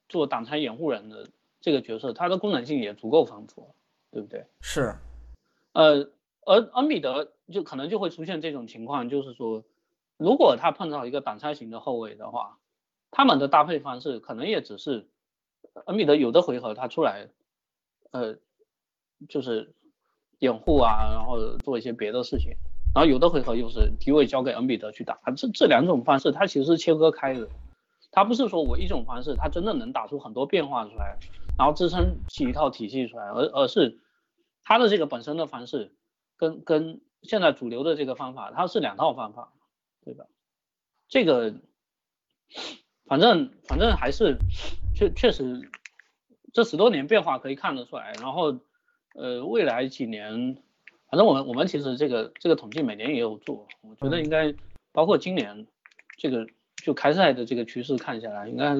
[0.09, 1.27] 做挡拆掩护人的
[1.63, 3.75] 这个角色，他的功能性也足够丰富，
[4.11, 4.45] 对不对？
[4.61, 4.95] 是。
[5.73, 6.11] 呃，
[6.49, 9.65] 而恩比德就可能就会出现这种情况，就是说。
[10.21, 12.59] 如果他碰到一个挡拆型的后卫的话，
[13.13, 15.09] 他们的搭配方式可能也只是
[15.87, 17.29] 恩比德有的回合他出来，
[18.11, 18.35] 呃，
[19.29, 19.77] 就是
[20.41, 22.57] 掩护啊，然后做一些别的事情，
[22.93, 27.49] 然后有的回合又是低位交给恩比德去打，这这两种方式它其实是切割开的，
[28.11, 31.17] 它不是说我一种方式它真的能打出很多变化出来，
[31.57, 34.01] 然后支撑起一套体系出来，而而是
[34.65, 35.95] 它的这个本身的方式
[36.39, 39.53] 跟跟现在主流的这个方法它是两套方法。
[40.05, 40.25] 对吧？
[41.07, 41.55] 这个
[43.05, 44.39] 反正反正还是
[44.95, 45.71] 确确实
[46.55, 48.13] 这十多年变化可以看得出来。
[48.15, 48.59] 然后
[49.15, 50.57] 呃，未来几年，
[51.11, 54.55] 反正我们我们其实这个这个统计每年也有做，我觉得应该
[54.93, 55.67] 包括今年
[56.17, 56.47] 这个
[56.77, 58.77] 就开赛的这个趋势看下来，应该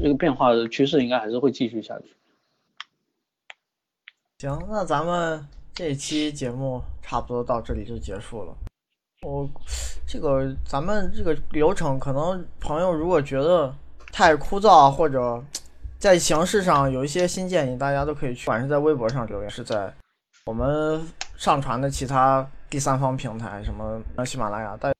[0.00, 2.14] 这个变化的趋势应该还是会继续下去。
[4.38, 8.56] 行，那咱们这期节目差不多到这里就结束了。
[9.20, 9.46] 我
[10.06, 13.74] 这个咱们这个流程，可能朋友如果觉得
[14.10, 15.44] 太枯燥，或者
[15.98, 19.92] 在形式上有一些新建议，大家都可以去，不管是在微博上留言，是在
[20.46, 24.90] 我们上传的其他第三方平台，什么喜马拉雅，大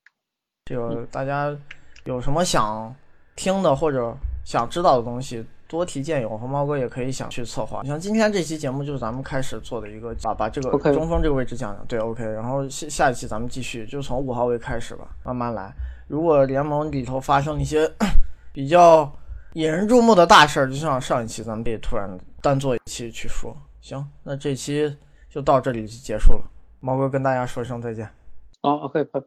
[0.66, 1.56] 这个大家
[2.04, 2.94] 有什么想
[3.34, 5.42] 听的或者想知道的东西。
[5.68, 7.80] 多提建议，我和猫哥也可以想去策划。
[7.82, 11.84] 你像今天这期节目就是咱们开始做的一个，把把这个中锋这个位置讲讲。
[11.86, 12.24] 对，OK。
[12.24, 15.72] 然后下下一期咱们继续，就从五号位开始吧，慢慢来。
[16.06, 17.90] 如果联盟里头发生一些
[18.52, 19.12] 比较
[19.54, 22.08] 引人注目的大事儿，就像上一期咱们被突然
[22.40, 23.56] 单做一期去说。
[23.80, 24.96] 行，那这期
[25.28, 26.44] 就到这里就结束了。
[26.78, 28.08] 猫哥跟大家说一声再见。
[28.62, 29.26] 好，OK，拜拜。